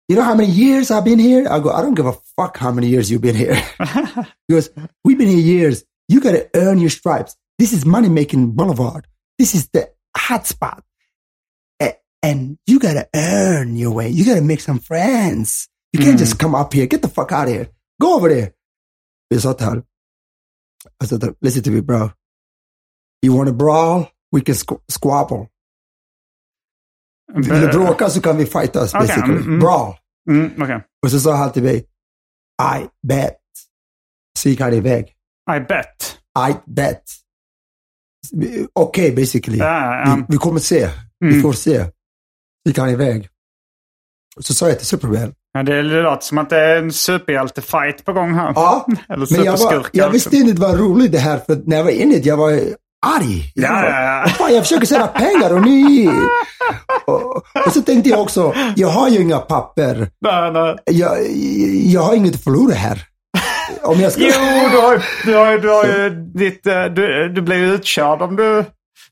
[0.08, 1.42] You know how many years I've been here?
[1.42, 3.54] I go, I don't give a fuck how many years you've been here.
[4.48, 4.70] he goes,
[5.04, 5.84] we've been here years.
[6.08, 7.36] You got to earn your stripes.
[7.58, 9.06] This is money making boulevard.
[9.38, 10.82] This is the hot spot.
[12.22, 14.08] And you got to earn your way.
[14.08, 15.68] You got to make some friends.
[15.92, 16.18] You can't mm.
[16.18, 16.86] just come up here.
[16.86, 17.68] Get the fuck out of here.
[18.02, 18.52] Go over there.
[19.28, 19.84] Jag sa till honom,
[21.04, 22.10] I said, listen to me bro.
[23.26, 24.06] You want to brawl?
[24.36, 25.48] We can squ- squabble.
[27.34, 29.34] Vill du bråka så kan vi fightas basically.
[29.34, 29.58] mm, mm.
[29.60, 29.94] Brawl.
[30.30, 30.84] Mm, okej.
[31.02, 31.76] Och så sa han till mig,
[32.78, 33.38] I bet.
[34.38, 35.04] Så gick han iväg.
[35.56, 36.18] I bet.
[36.50, 37.02] I bet.
[38.72, 39.58] Okej, basically.
[39.58, 40.16] Ja, ja.
[40.16, 40.90] Vi, vi kommer se.
[41.20, 41.42] Vi Mm.
[41.42, 41.84] får se.
[41.84, 41.90] Så
[42.64, 43.28] gick han iväg.
[44.40, 45.34] Så sa jag till Superman.
[45.58, 48.52] Ja, det låter som att det är en superhjälte-fight på gång här.
[48.54, 51.38] Ja, Eller men jag, var, jag visste inte var roligt det här.
[51.46, 52.50] För när jag var inne jag var
[53.06, 53.52] arg.
[53.54, 54.20] Jag, Ja, ja, ja.
[54.22, 56.10] "Vad Fan, jag försöker tjäna pengar och ni...
[57.04, 57.36] Och,
[57.66, 60.08] och så tänkte jag också, jag har ju inga papper.
[60.20, 60.76] Nej, nej.
[60.84, 61.16] Jag,
[61.94, 63.02] jag har inget att förlora här.
[63.82, 64.22] Om jag ska...
[64.22, 64.30] Jo,
[64.72, 68.36] du har ju, du har du har ju ditt, eh, du, du blir utkörd om
[68.36, 68.64] du...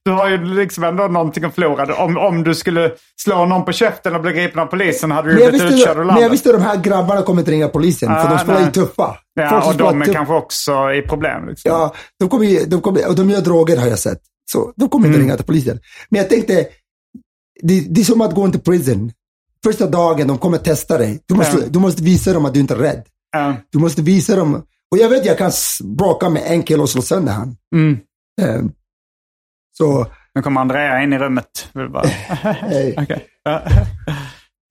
[0.07, 1.95] Du har ju liksom ändå någonting att förlora.
[2.05, 2.93] Om, om du skulle
[3.23, 5.99] slå någon på käften och bli gripen av polisen hade du jag, blivit utkörd ur
[5.99, 6.33] men jag landet.
[6.33, 8.73] visste att de här grabbarna kommer inte ringa polisen, för Ah, de spelar ju nej.
[8.75, 9.17] tuffa.
[9.35, 11.49] Ja, Folk och spelar de är tuff- kanske också i problem.
[11.49, 11.71] Liksom.
[11.71, 14.19] Ja, de kommer, ju- de kommer, och de gör droger har jag sett.
[14.53, 15.27] Så de kommer inte Mm.
[15.27, 15.79] ringa till polisen.
[16.09, 16.67] Men jag tänkte,
[17.63, 19.13] det, det är som att gå into prison.
[19.65, 21.21] Första dagen, de kommer testa dig.
[21.27, 21.65] Du måste, Ja.
[21.71, 23.03] du måste visa dem att du inte är rädd.
[23.33, 23.55] Ja.
[23.73, 24.55] Du måste visa dem.
[24.91, 25.51] Och jag vet jag kan
[25.85, 27.57] bråka med en kille och slå sönder han.
[27.75, 27.99] Mm.
[29.81, 31.68] Eh, så, Nu kommer Andrea in i rummet.
[32.43, 33.07] Hej.
[33.45, 33.62] Ja.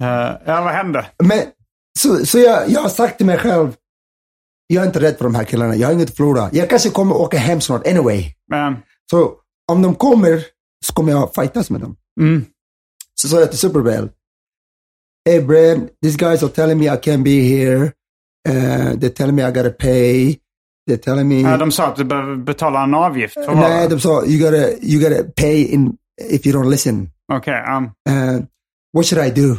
[0.03, 1.06] Eh, ja, vad hände?
[1.24, 1.39] Men,
[1.99, 3.76] så, så jag, jag har sagt till mig själv,
[4.68, 5.76] jag är inte rädd för de här killarna.
[5.76, 6.49] Jag har inget att förlora.
[6.53, 8.34] Jag kanske kommer åka hem snart anyway.
[8.49, 8.76] Men,
[9.12, 9.34] Så
[9.72, 10.43] om de kommer
[10.86, 11.95] så kommer jag fightas med dem.
[12.22, 12.45] mm.
[13.22, 14.10] Så sa jag till Superbell,
[15.30, 17.91] Hey Brad, these guys are telling me I can't be here.
[18.49, 20.38] Uh, they're telling me I gotta pay.
[20.88, 21.42] They're telling me...
[21.42, 24.86] Ja, de sa att du behöver betala en avgift för Nej, de sa you gotta,
[24.86, 25.98] you gotta pay in
[26.32, 27.10] if you don't listen.
[27.34, 28.46] Okej, um, Uh,
[28.94, 29.58] what should I do?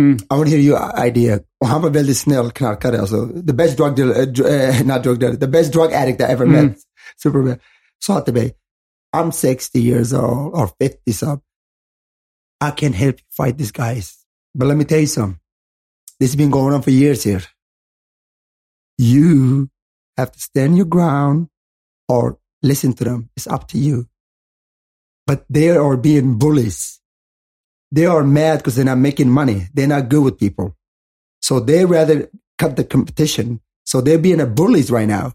[0.00, 0.18] Mm.
[0.30, 1.40] I want to hear your idea.
[1.60, 3.00] Och han var väldigt snäll knarkare.
[3.00, 6.20] Alltså, the best drug dealer, uh, dr- uh, not drug dealer, the best drug addict
[6.20, 6.76] I ever met.
[7.22, 7.58] Superman.
[8.04, 8.52] Sa till mig,
[9.16, 11.40] I'm 60 years old or 50 some.
[12.60, 14.14] I can help you fight these guys.
[14.54, 15.40] But let me tell you something.
[16.20, 17.42] This has been going on for years here.
[18.98, 19.68] You
[20.16, 21.48] have to stand your ground
[22.08, 23.30] or listen to them.
[23.36, 24.08] It's up to you.
[25.26, 27.00] But they are being bullies.
[27.90, 29.68] They are mad because they're not making money.
[29.74, 30.76] They're not good with people.
[31.42, 33.60] So they rather cut the competition.
[33.84, 35.32] So they're being a bullies right now.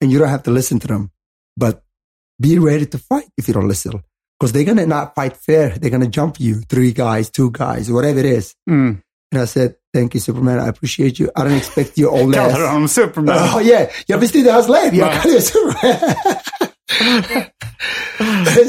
[0.00, 1.10] And you don't have to listen to them.
[1.56, 1.82] But
[2.40, 4.02] be ready to fight if you don't listen.
[4.38, 5.70] Because they're to not fight fair.
[5.70, 6.62] They're to jump you.
[6.62, 8.56] Three guys, two guys, whatever it is.
[8.68, 9.00] mm.
[9.32, 10.58] And I said, thank you Superman.
[10.58, 11.30] I appreciate you.
[11.36, 12.72] I don't expect you Kallar du ass.
[12.72, 13.38] honom Superman?
[13.54, 14.94] Oh yeah, jag bestrider hans liv.
[14.94, 16.10] Jag kallar det Superman.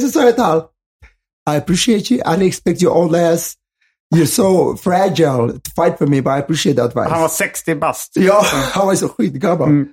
[0.01, 0.64] Så sa jag till honom,
[1.49, 2.22] I appreciate you.
[2.22, 3.55] I didn't expect you all ass.
[4.16, 7.09] You're so fragile to fight for me, but I appreciate the advice.
[7.09, 8.11] Han var 60 bast.
[8.16, 9.70] Ja, han var så skitgammal.
[9.70, 9.88] Mm.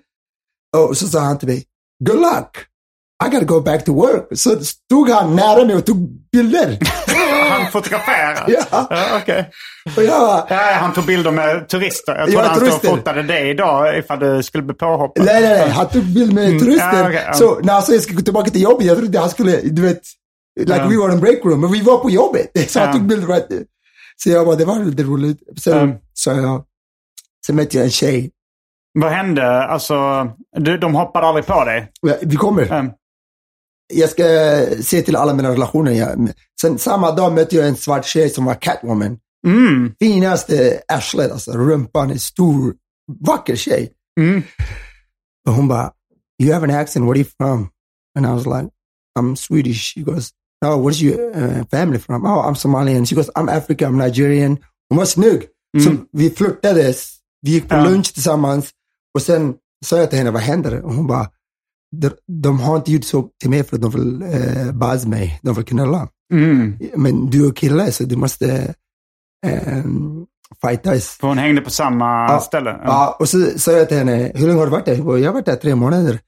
[0.77, 1.64] Och så sa han till mig,
[2.05, 2.66] good luck.
[3.25, 4.27] I gotta go back to work.
[4.31, 5.97] So, Så stod han nära mig och tog
[6.33, 6.79] bilder.
[7.73, 8.45] Han fotograferar?
[8.47, 8.87] Ja.
[8.91, 9.21] ja
[9.97, 12.14] jag bara, Ja, han tog bilder med turister.
[12.16, 12.97] Jag Ja, trodde han stod och turister.
[12.97, 15.25] fotade dig idag ifall du skulle bli påhoppad.
[15.25, 15.71] Nej, nej, nej.
[15.71, 16.89] Han tog bild med turister.
[16.91, 16.99] Mm.
[17.01, 17.33] Ja, okej, ja.
[17.33, 19.83] Så när han sa jag ska gå tillbaka till jobbet, jag trodde han skulle, du
[19.83, 20.01] vet,
[20.61, 20.87] like Ja.
[20.89, 22.51] we were in break room, men vi var på jobbet.
[22.71, 22.93] Så han Ja.
[22.95, 23.49] tog bild right.
[24.16, 25.39] Så jag bara, det var lite roligt.
[25.61, 25.97] Sen Ja.
[26.14, 26.64] sa jag,
[27.47, 28.31] sen mötte jag en tjej.
[28.99, 29.64] Vad hände?
[29.64, 31.89] Alltså, du, de hoppade aldrig på dig?
[32.23, 32.93] Vi kommer.
[33.91, 34.01] Mm.
[34.01, 34.24] Jag ska
[34.82, 35.93] se till alla mina relationer.
[35.93, 36.28] Jag,
[36.61, 39.18] sen samma dag mötte jag en svart tjej som var Catwoman.
[39.47, 39.95] Mm.
[39.99, 42.74] Finaste arslet, alltså rumpan är stor,
[43.26, 43.93] vacker tjej.
[44.20, 44.43] Mm.
[45.49, 45.93] Och hon bara,
[46.43, 47.68] you have an accent, where are you from?
[48.18, 48.70] And I was like,
[49.18, 49.95] I'm Swedish.
[49.95, 50.30] She goes,
[50.64, 52.24] no, where's your uh, family from?
[52.26, 53.07] Oh, I'm Somalian.
[53.07, 54.59] She goes, I'm African, I'm Nigerian.
[54.88, 55.43] Hon var snygg.
[55.84, 57.16] Så vi flörtades.
[57.43, 57.84] Vi gick på Ja.
[57.84, 58.70] lunch tillsammans.
[59.14, 59.55] Och sen
[59.86, 60.80] sa jag till henne, vad händer?
[60.82, 61.28] Och hon bara,
[61.97, 62.11] de,
[62.43, 65.41] de har inte gjort så till mig för att de vill uh, buzz mig.
[65.43, 66.09] De vill knulla.
[66.32, 66.78] Mm.
[66.97, 68.74] Men du är kille så du måste
[69.86, 70.26] um,
[70.61, 71.09] fightas.
[71.09, 72.41] För hon hängde på samma Ja.
[72.41, 72.80] ställe?
[72.84, 74.95] Ja, och så sa jag till henne, hur länge har du varit där?
[74.97, 76.20] Jag har varit där tre månader.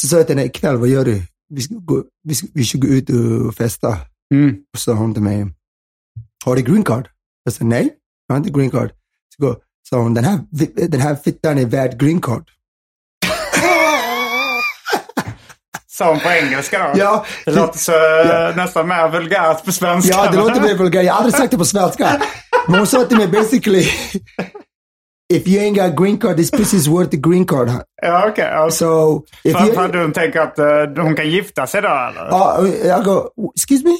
[0.00, 1.22] Så sa jag till henne, ikväll, vad gör du?
[1.54, 3.96] Vi ska gå, vi ska, vi ska gå ut och festa.
[4.34, 4.56] Mm.
[4.72, 5.46] Och så sa hon till mig,
[6.44, 7.08] har du green card?
[7.44, 7.90] Jag sa, nej,
[8.26, 8.92] jag har inte green card.
[9.38, 9.56] Så
[9.88, 10.38] sa hon, den här,
[10.88, 12.50] den här fittan är värd green card.
[15.98, 16.98] Hon på engelska då?
[17.00, 18.52] Ja, Det låter så Ja.
[18.56, 20.14] nästan mer vulgärt på svenska.
[20.16, 21.04] Ja, det låter mer vulgärt.
[21.04, 22.20] Jag har aldrig sagt det på svenska.
[22.68, 23.84] Men hon sa till mig basically,
[25.32, 27.68] if you ain't got green card, this pussy's worth a green card.
[28.02, 28.44] Ja, okej.
[28.44, 28.70] Ja.
[28.70, 32.26] So, if För, att du tänker att eh, hon kan gifta sig då eller?
[32.30, 33.96] Ja, och jag går, excuse me?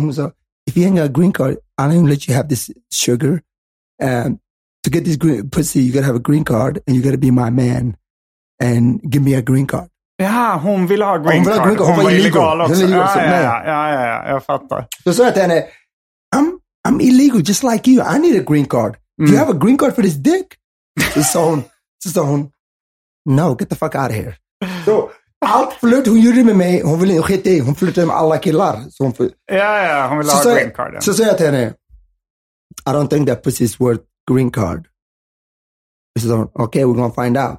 [0.00, 0.30] Hon sa,
[0.70, 3.40] if you ain't got a green card, I don't even let you have this sugar.
[4.02, 4.38] Um,
[4.84, 7.30] to get this green pussy, you gotta have a green card and you gotta be
[7.30, 7.96] my man
[8.62, 9.88] and give me a green card.
[10.22, 11.66] Ja, hon ville ha green Hon card.
[11.66, 11.78] green.
[11.78, 12.60] Hon Hon var illegal.
[12.60, 12.74] också.
[12.74, 14.86] Illegal, ja, ja, ja, ja, ja, ja, jag fattar.
[15.04, 15.64] Så sa jag till henne,
[16.36, 16.58] I'm,
[16.88, 18.16] I'm illegal just like you.
[18.16, 18.96] I need a green card.
[19.18, 20.46] Do you have a green card for this dick?
[21.14, 21.62] Så sa hon,
[22.04, 22.50] så sa hon,
[23.30, 24.34] no, get the fuck out of here.
[24.84, 25.10] Så
[25.46, 27.58] allt flört hon gjorde med mig, hon ville skita i.
[27.60, 28.84] Hon flörtade med alla killar.
[28.90, 29.12] Så hon,
[29.48, 30.94] Ja, ja, hon ville ha green card.
[30.94, 31.74] jag, så sa jag till henne,
[32.86, 34.86] I don't think that pussy is worth green card.
[36.20, 37.58] Så sa hon, okay, we're gonna find out.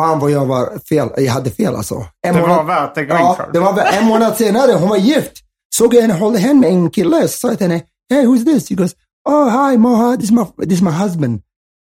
[0.00, 1.94] Fan vad jag var fel, jag hade fel alltså.
[2.26, 4.88] En Det var månad- värt en green Ja, det var värt- en månad senare, hon
[4.88, 5.32] var gift.
[5.74, 7.82] Såg jag henne hålla hand med en kille, så sa jag till henne,
[8.12, 8.68] hey who's this?
[8.68, 8.94] She goes,
[9.28, 11.40] oh hi Moha, this is my, this is my husband.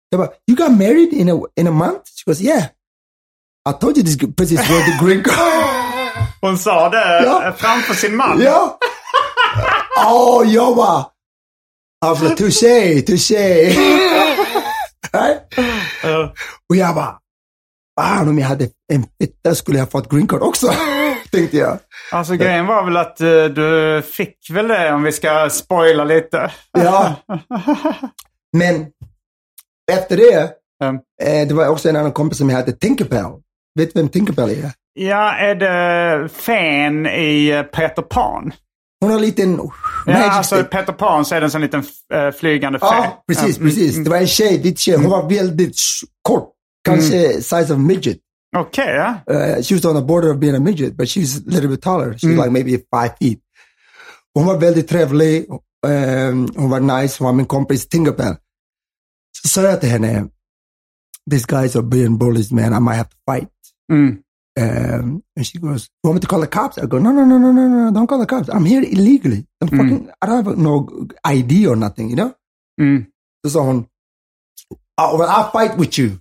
[0.09, 2.01] Jag bara, you got married in a, in a month?
[2.15, 2.63] She goes, yeah.
[3.69, 5.65] I told you this pussy is worth the green card.
[6.41, 7.53] Hon sa det Ja.
[7.57, 8.41] framför sin man.
[8.41, 8.77] ja.
[10.05, 11.05] Åh, oh, jag bara,
[12.05, 13.75] jag bara, touché, touché.
[16.69, 17.17] Och jag bara,
[17.99, 20.67] fan om jag hade en fitta skulle jag fått green card också.
[21.31, 21.79] Tänkte jag.
[22.11, 26.51] Alltså grejen var väl att eh, du fick väl det om vi ska spoila lite.
[26.77, 27.15] Ja.
[28.57, 28.85] Men
[29.91, 30.51] efter det,
[30.83, 30.95] Mm.
[31.23, 33.31] eh, det var också en annan kompis som jag hade, Tinkerbell.
[33.79, 34.71] Vet du vem Tinkerbell är?
[34.93, 38.53] Ja, är det Fen i eh, Peter Pan?
[39.01, 39.59] Hon har en liten
[40.05, 40.69] Ja, alltså stick.
[40.69, 41.83] Peter Pan så är det en sån liten
[42.13, 42.85] äh, flygande fe.
[42.85, 44.03] Ja, precis, Mm, precis.
[44.03, 44.95] Det var en tjej, vit tjej.
[44.97, 45.75] Hon var väldigt
[46.21, 46.49] kort.
[46.85, 48.17] Kanske size of midget.
[48.57, 49.19] Okej, ja.
[49.31, 51.69] Uh, she was on the border of being a midget, but she was a little
[51.69, 52.17] bit taller.
[52.17, 53.39] She was like maybe five feet.
[54.35, 55.45] Hon var väldigt trevlig.
[55.87, 57.17] Um, hon var nice.
[57.19, 58.35] Hon var min kompis Tinkerbell.
[59.41, 60.29] Så sa jag till henne,
[61.31, 62.73] these guys are being bullies, man.
[62.73, 63.49] I might have to fight.
[63.91, 64.23] Mm.
[64.59, 66.77] Um, and she goes, you want me to call the cops?
[66.77, 68.49] I go, no, no, no, no, no, no, don't call the cops.
[68.49, 69.47] I'm here illegally.
[69.61, 72.35] I'm fucking, I don't have no ID or nothing, you know?
[72.79, 73.07] Mm.
[73.47, 73.87] Sa hon,
[74.97, 76.19] oh, well, I'll fight with you.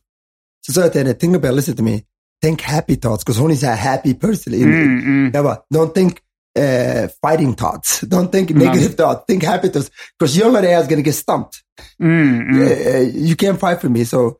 [0.67, 2.01] Så sa jag till henne, think about, listen to me,
[2.43, 4.55] think happy thoughts, because hon is a happy person.
[4.55, 5.31] Mm, mm.
[5.35, 6.19] Jag bara, don't think
[6.59, 8.01] uh, fighting thoughts.
[8.03, 9.25] Don't think negative thoughts.
[9.27, 9.91] Think happy thoughts.
[10.19, 11.55] Because your little ass gonna get stumped.
[12.01, 12.61] Mm, mm.
[12.61, 14.39] Uh, you can't fight for me, so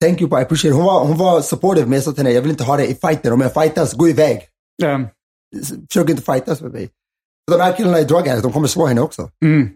[0.00, 0.76] thank you, but I appreciate it.
[0.76, 2.86] Hon var, hon var supportive, men jag sa till henne, jag vill inte ha det
[2.86, 3.32] i fighten.
[3.32, 4.40] Om jag fightas, gå iväg.
[4.76, 5.00] Ja.
[5.90, 6.90] Försök inte fightas med mig.
[7.50, 9.30] De här killarna är drug addicts, de kommer slå henne också.
[9.44, 9.68] Mm.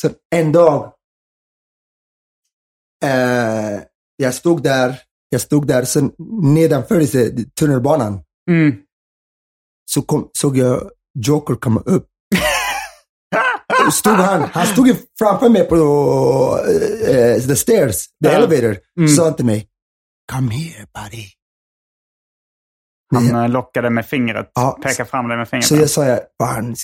[0.00, 0.92] Så en dag,
[3.04, 3.80] eh,
[4.16, 6.12] jag stod där, jag stod där, sen
[6.42, 7.06] nedanför
[7.60, 8.76] tunnelbanan, Mm.
[9.90, 12.06] så kom, såg jag Joker komma upp.
[13.92, 18.30] stod han, han stod framför mig på uh, the stairs, the Ja.
[18.30, 18.76] elevator.
[18.98, 19.08] Mm.
[19.08, 19.68] Sa till mig,
[20.32, 21.24] come here buddy.
[23.14, 24.50] Han eh, lockade med fingret.
[24.54, 24.78] Ja.
[24.82, 25.66] Pekade fram det med fingret.
[25.66, 26.76] Så jag sa, jag, fan,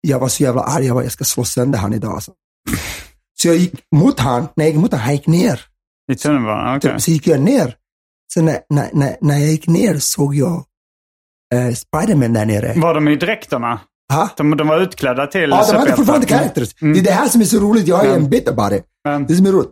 [0.00, 2.12] jag var så jävla arg, jag, bara, jag ska slå sönder han idag.
[2.14, 2.32] Alltså.
[3.38, 5.60] Så jag gick mot han, när jag gick mot han, han gick ner.
[6.12, 6.76] I tunnelbanan?
[6.76, 7.00] Okej.
[7.00, 7.76] Så gick jag ner.
[8.34, 10.64] Sen när, när, när, när jag gick ner såg jag
[11.54, 12.72] eh, Spiderman där nere.
[12.80, 13.80] Var de i dräkterna?
[14.12, 14.28] Ha?
[14.36, 16.74] De, de var utklädda till Ja, de hade fortfarande characters.
[16.80, 17.86] Det är det här som är så roligt.
[17.88, 18.16] Jag har ju Ja.
[18.16, 18.84] en bit about it.
[19.08, 19.26] Mm.
[19.26, 19.70] Det som är roligt.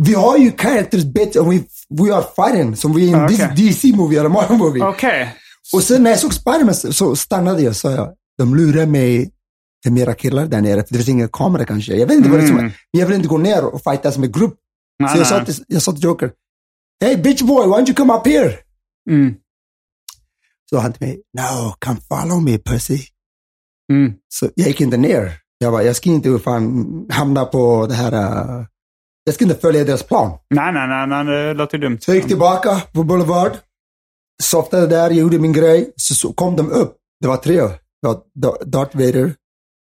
[0.00, 1.60] Vi har ju characters bits och we,
[1.98, 3.52] we are fighting som vi är i en Ah, Okej.
[3.56, 4.82] DC-movie eller Marvel-movie.
[4.84, 5.34] Okej.
[5.74, 8.08] Och sen när jag såg Spiderman så- så stannade jag och sa jag,
[8.38, 9.30] de lurar mig
[9.82, 10.82] till mera killar där nere.
[10.84, 11.94] För det finns ingen kamera kanske.
[11.96, 12.70] Jag vet inte vad det är som Mm.
[12.92, 14.54] Men jag vill inte gå ner och fightas med grupp.
[14.98, 16.32] Nej, så jag sa, till, jag sa till Joker,
[17.04, 18.54] Hey bitch boy, why don't you come up here?
[19.10, 19.34] Mm.
[20.70, 22.98] Så han till mig, No, come follow me pussy.
[23.92, 24.12] Mm.
[24.28, 25.32] Så jag gick inte ner.
[25.58, 28.66] Jag bara, jag ska inte fan hamna på det här, uh,
[29.24, 30.38] jag ska inte följa deras plan.
[30.54, 31.98] Nej, nej, nej, nej, det låter dumt.
[32.00, 33.52] Så jag gick tillbaka på Boulevard,
[34.42, 35.92] softade där, gjorde min grej.
[35.96, 36.96] Så, så kom de upp.
[37.20, 37.56] Det var tre.
[38.02, 39.34] Det var Da- Darth Vader,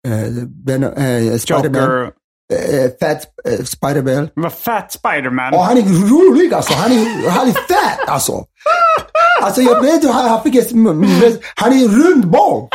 [0.07, 2.11] eh, ben, eh, Spiderman, Joker.
[2.53, 4.29] Eh, Fat eh, Spiderman.
[4.33, 5.53] Vad fat Spiderman.
[5.53, 6.73] Och han är rolig alltså.
[6.73, 8.45] Han är, han är fat alltså.
[9.41, 10.71] Alltså jag vet inte, han, han fick ett,
[11.55, 12.67] han är en rund boll.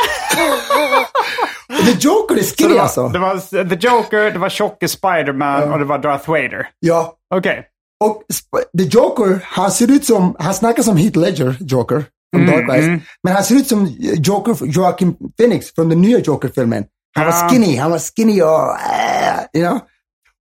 [1.79, 3.07] Och The Joker är skinny det, var, alltså.
[3.07, 3.37] det var
[3.69, 6.67] The Joker, det var tjocke Spiderman och det var Darth Vader.
[6.79, 7.15] Ja.
[7.35, 7.67] Okej.
[8.03, 12.05] Och Sp- The Joker, han ser ut som, han snackar som Heath Ledger, Joker,
[12.35, 13.01] från Mm, Dark Knight.
[13.23, 16.83] Men han ser ut som Joker, Joaquin Phoenix från den nya Joker-filmen.
[17.15, 17.49] Han var Ja.
[17.49, 19.79] skinny, han var skinny och, äh, you know.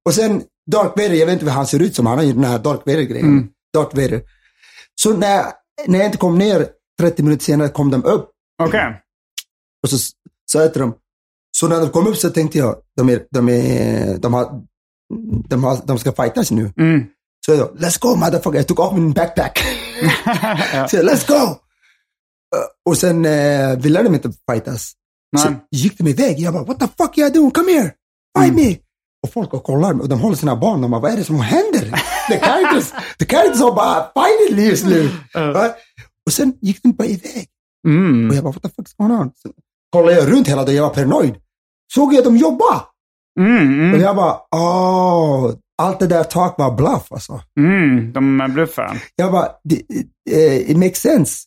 [0.04, 2.32] Och sen Darth Vader, jag vet inte vad han ser ut som, han har ju
[2.32, 3.26] den här Darth Vader-grejen.
[3.28, 3.48] Mm.
[3.74, 4.22] Darth Vader.
[4.94, 5.44] Så när,
[5.86, 6.68] när jag inte kom ner,
[7.00, 8.30] 30 minuter senare kom de upp.
[8.62, 9.02] Okej.
[9.82, 9.98] Och så
[10.52, 10.94] sa jag till dem,
[11.56, 14.62] så när de kom upp så tänkte jag, de, är, de, är, de, har,
[15.48, 16.72] de, har, de ska fightas nu.
[16.76, 17.04] Mm.
[17.46, 18.58] Så jag, let's go motherfucker.
[18.58, 19.58] Jag tog av min backpack.
[20.90, 21.56] så jag, let's go!
[22.88, 24.92] Och sen uh, ville de inte fightas.
[25.38, 25.58] Så Nej.
[25.70, 26.38] gick de iväg.
[26.38, 27.50] Jag bara, what the fuck are you doing?
[27.50, 27.92] Come here!
[28.38, 28.76] Fight me!
[29.26, 30.80] Och folk och kollar och de håller sina barn.
[30.80, 31.80] De bara, vad är det som händer?
[32.28, 35.10] The characters, the characters har bara fighting just nu.
[35.34, 35.74] Va?
[36.26, 37.46] Och sen gick de bara iväg.
[37.88, 38.30] Mm.
[38.30, 39.30] Och jag bara, what the fuck is going on?
[39.42, 39.50] Så
[39.92, 41.34] kollade jag runt hela dagen, jag var paranoid.
[41.94, 42.80] Såg jag att de jobbade.
[43.40, 45.52] Mm, mm, Och jag bara, åh,
[45.82, 47.40] allt det där tak var bluff alltså.
[47.58, 48.12] mm.
[48.12, 49.02] De bluffar.
[49.16, 49.82] Jag bara, det,
[50.30, 51.44] eh, it makes sense.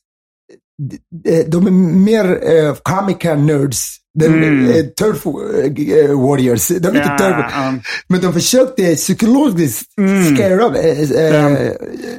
[1.24, 4.74] De- De är mer uh, comic nerds than Mm.
[4.99, 6.67] turf eh, warriors.
[6.67, 7.74] De är inte Ja, turf, ja.
[8.07, 10.36] men de försökte psykologiskt Mm.
[10.36, 10.76] scare up.
[10.76, 11.71] eh, eh,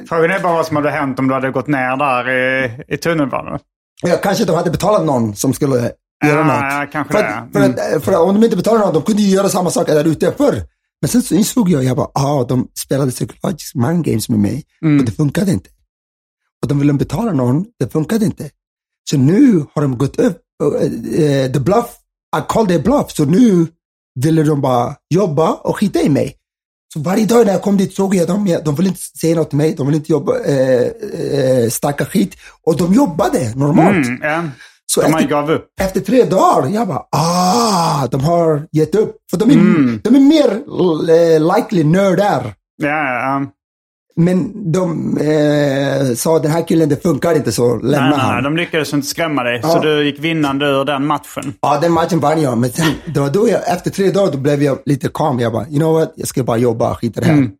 [0.09, 2.97] Frågan är bara vad som hade hänt om du hade gått ner där i, i
[2.97, 3.59] tunnelbanan.
[4.03, 5.91] Ja, kanske de hade betalat någon som skulle göra
[6.25, 6.87] Ja, något.
[6.93, 7.61] ja, för, att, för,
[7.95, 10.07] att, för att om de inte betalade någon, de kunde ju göra samma sak där
[10.07, 10.55] ute förr.
[11.01, 14.63] Men sen så insåg jag, jag bara, ah, de spelade psychologisk mind games med mig
[14.85, 14.99] Mm.
[14.99, 15.69] och det funkade inte.
[16.65, 18.49] Och de ville betala någon, det funkade inte.
[19.09, 21.85] Så nu har de gått upp, uh, the bluff,
[22.37, 23.67] I called it bluff, så nu
[24.19, 26.35] ville de bara jobba och skita i mig.
[26.93, 29.49] Så varje dag när jag kom dit såg jag dem, de ville inte säga något
[29.49, 32.35] till mig, de ville inte jobba, eh, eh, snacka skit.
[32.63, 34.07] Och de jobbade normalt.
[34.07, 34.43] Mm, ja.
[34.85, 35.65] Så De efter, gav upp.
[35.81, 39.15] efter tre dagar, jag bara, ah, de har gett upp.
[39.31, 40.01] För de är, Mm.
[40.03, 40.51] de är mer
[41.15, 42.53] eh, likely nördar.
[42.77, 43.45] Ja, ja.
[44.21, 48.33] Men de eh, sa, den här killen, det funkar inte, så lämna Nej, nej, han.
[48.33, 49.59] nej, de lyckades inte skrämma dig.
[49.63, 49.69] Ja.
[49.69, 51.53] Så du gick vinnande ur den matchen.
[51.61, 52.57] Ja, den matchen vann jag.
[52.57, 55.39] Men sen, det var då jag, efter tre dagar, då blev jag lite calm.
[55.39, 57.37] Jag bara, you know what, jag ska bara jobba, skita i det här.
[57.37, 57.51] Mm.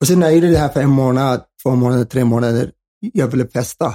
[0.00, 2.70] Och sen när jag gjorde det här för en månad, två månader, tre månader,
[3.12, 3.94] jag ville festa.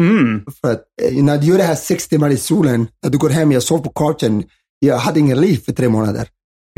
[0.00, 0.44] Mm.
[0.60, 3.28] För att eh, när du gör det här sex timmar i solen, när du går
[3.28, 4.44] hem, jag sov på couchen,
[4.78, 6.28] jag hade ingen liv för tre månader.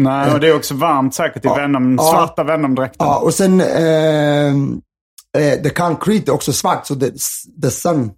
[0.02, 1.54] Nej, och det är också varmt säkert i Ja.
[1.54, 2.10] Venom, Ja.
[2.10, 3.06] svarta Venom-dräkten.
[3.06, 4.46] Ja, och sen, eh,
[5.38, 7.10] eh, the concrete är också svart, så the,
[7.62, 8.10] the sun.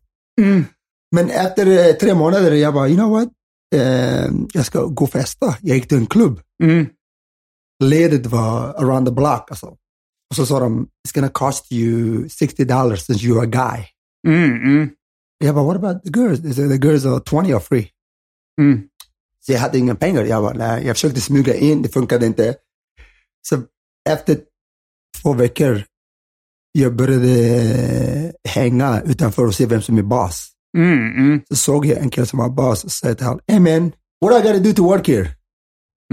[1.15, 3.29] Men efter eh, tre månader, jag bara, you know what?
[3.75, 5.57] Eh, jag ska gå och festa.
[5.61, 6.41] Jag gick till en klubb.
[6.63, 6.87] Mm.
[7.85, 9.67] Ledet var around the block alltså.
[10.31, 13.85] Och så sa de, it's gonna cost you 60 dollars since you're a guy.
[14.35, 14.89] Mm, mm,
[15.45, 16.43] Jag bara, what about the girls?
[16.43, 17.91] They said, the girls are 20 or free.
[18.61, 18.81] mm.
[19.47, 20.25] Så jag hade inga pengar.
[20.25, 22.55] Jag bara, nej, jag försökte smyga in, det funkade inte.
[23.49, 23.63] Så
[24.11, 24.39] efter
[25.23, 25.83] två veckor,
[26.73, 30.49] jag började hänga utanför och se vem som är bas.
[30.77, 33.61] Mm, mm, Så såg jag en kille som var bas och sa till honom, hey
[33.61, 33.93] man,
[34.25, 35.29] what I gotta do to work here?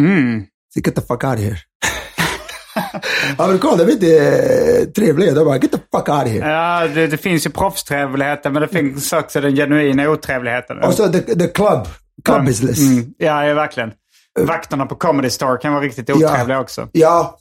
[0.01, 0.45] mm.
[0.73, 1.57] Så get the fuck out here.
[3.37, 6.49] Amerikaner är inte trevliga, de bara, get the fuck out here.
[6.49, 10.79] Ja, det, det finns ju proffstrevligheten men det finns också den genuina otrevligheten.
[10.83, 11.87] Och så the, the club,
[12.23, 12.79] club business.
[12.79, 13.13] Mm.
[13.17, 13.91] Ja, ja, verkligen.
[14.39, 16.89] Vakterna på Comedy Store kan vara riktigt otrevliga också.
[16.91, 17.37] Ja,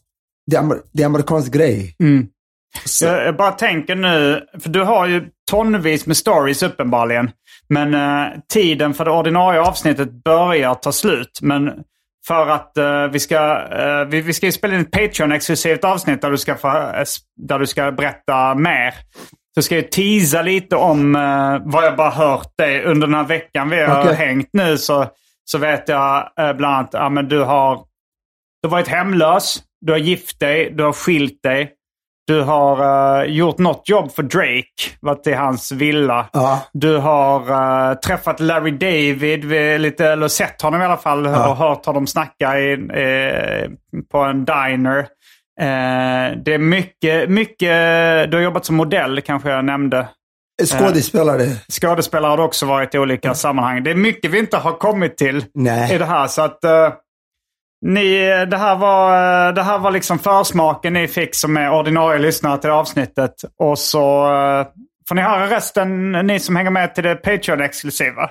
[0.50, 1.96] det är, amer- det är amerikansk grej.
[2.84, 7.30] Så, Jag, jag bara tänker nu, för du har ju tonvis med stories uppenbarligen.
[7.68, 11.38] Men eh, tiden för det ordinarie avsnittet börjar ta slut.
[11.42, 11.70] Men
[12.26, 16.22] för att eh, vi ska eh, vi, vi ska ju spela in ett Patreon-exklusivt avsnitt
[16.22, 17.04] där du, ska få, eh,
[17.36, 18.94] där du ska berätta mer.
[19.54, 23.24] Så ska jag teasa lite om eh, vad jag bara hört dig under den här
[23.24, 24.14] veckan vi har Okej.
[24.14, 24.78] hängt nu.
[24.78, 25.06] Så,
[25.44, 27.76] så vet jag eh, bland annat att ja, du har
[28.62, 31.72] du har varit hemlös, du har gift dig, du har skilt dig.
[32.26, 36.26] Du har eh, gjort något jobb för Drake, varit i hans villa.
[36.32, 36.62] Ja.
[36.72, 41.86] Du har träffat Larry David, vid lite, eller sett honom i alla fall, och hört
[41.86, 42.76] honom snacka i,
[44.12, 45.06] på en diner.
[45.60, 50.08] Eh, det är mycket, mycket, du har jobbat som modell kanske jag nämnde.
[50.64, 51.46] skådespelare.
[51.68, 53.82] Skådespelare har du också varit i olika sammanhang.
[53.82, 55.94] Det är mycket vi inte har kommit till Nej.
[55.94, 56.26] i det här.
[56.26, 56.92] Så att eh,
[57.86, 62.18] ni, det, här var, eh, det här var liksom försmaken ni fick som är ordinarie
[62.18, 63.34] lyssnare till avsnittet.
[63.58, 64.66] Och så eh,
[65.08, 68.30] får ni höra resten, ni som hänger med till det Patreon-exklusiva.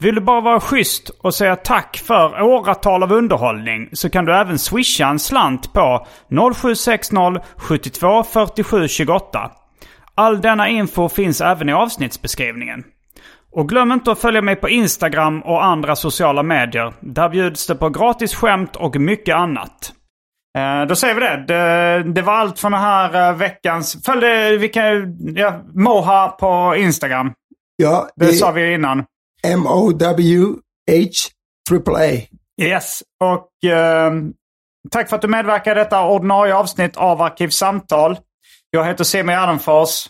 [0.00, 4.34] Vill du bara vara schysst och säga tack för åratal av underhållning så kan du
[4.34, 6.06] även swisha en slant på
[6.54, 9.50] 0760 72 47 28.
[10.14, 12.84] All denna info finns även i avsnittsbeskrivningen.
[13.52, 16.92] Och glöm inte att följa mig på Instagram och andra sociala medier.
[17.00, 19.92] Där bjuds det på gratis skämt och mycket annat.
[20.58, 21.44] Eh, då säger vi det.
[21.46, 22.12] det.
[22.12, 24.04] Det var allt från den här eh, veckans...
[24.06, 27.32] Följ det, vi kan, ja, Moha på Instagram.
[27.76, 29.04] Ja, Det det sa vi innan.
[29.44, 31.12] M-O-W-H
[31.68, 32.20] triple A.
[32.62, 34.12] Yes, och eh,
[34.90, 38.18] tack för att du medverkar i detta ordinarie avsnitt av Arkivsamtal.
[38.70, 40.08] Jag heter Semi Adamfors.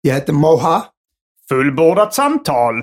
[0.00, 0.84] Jag heter Moha.
[1.48, 2.82] Fullbordat samtal!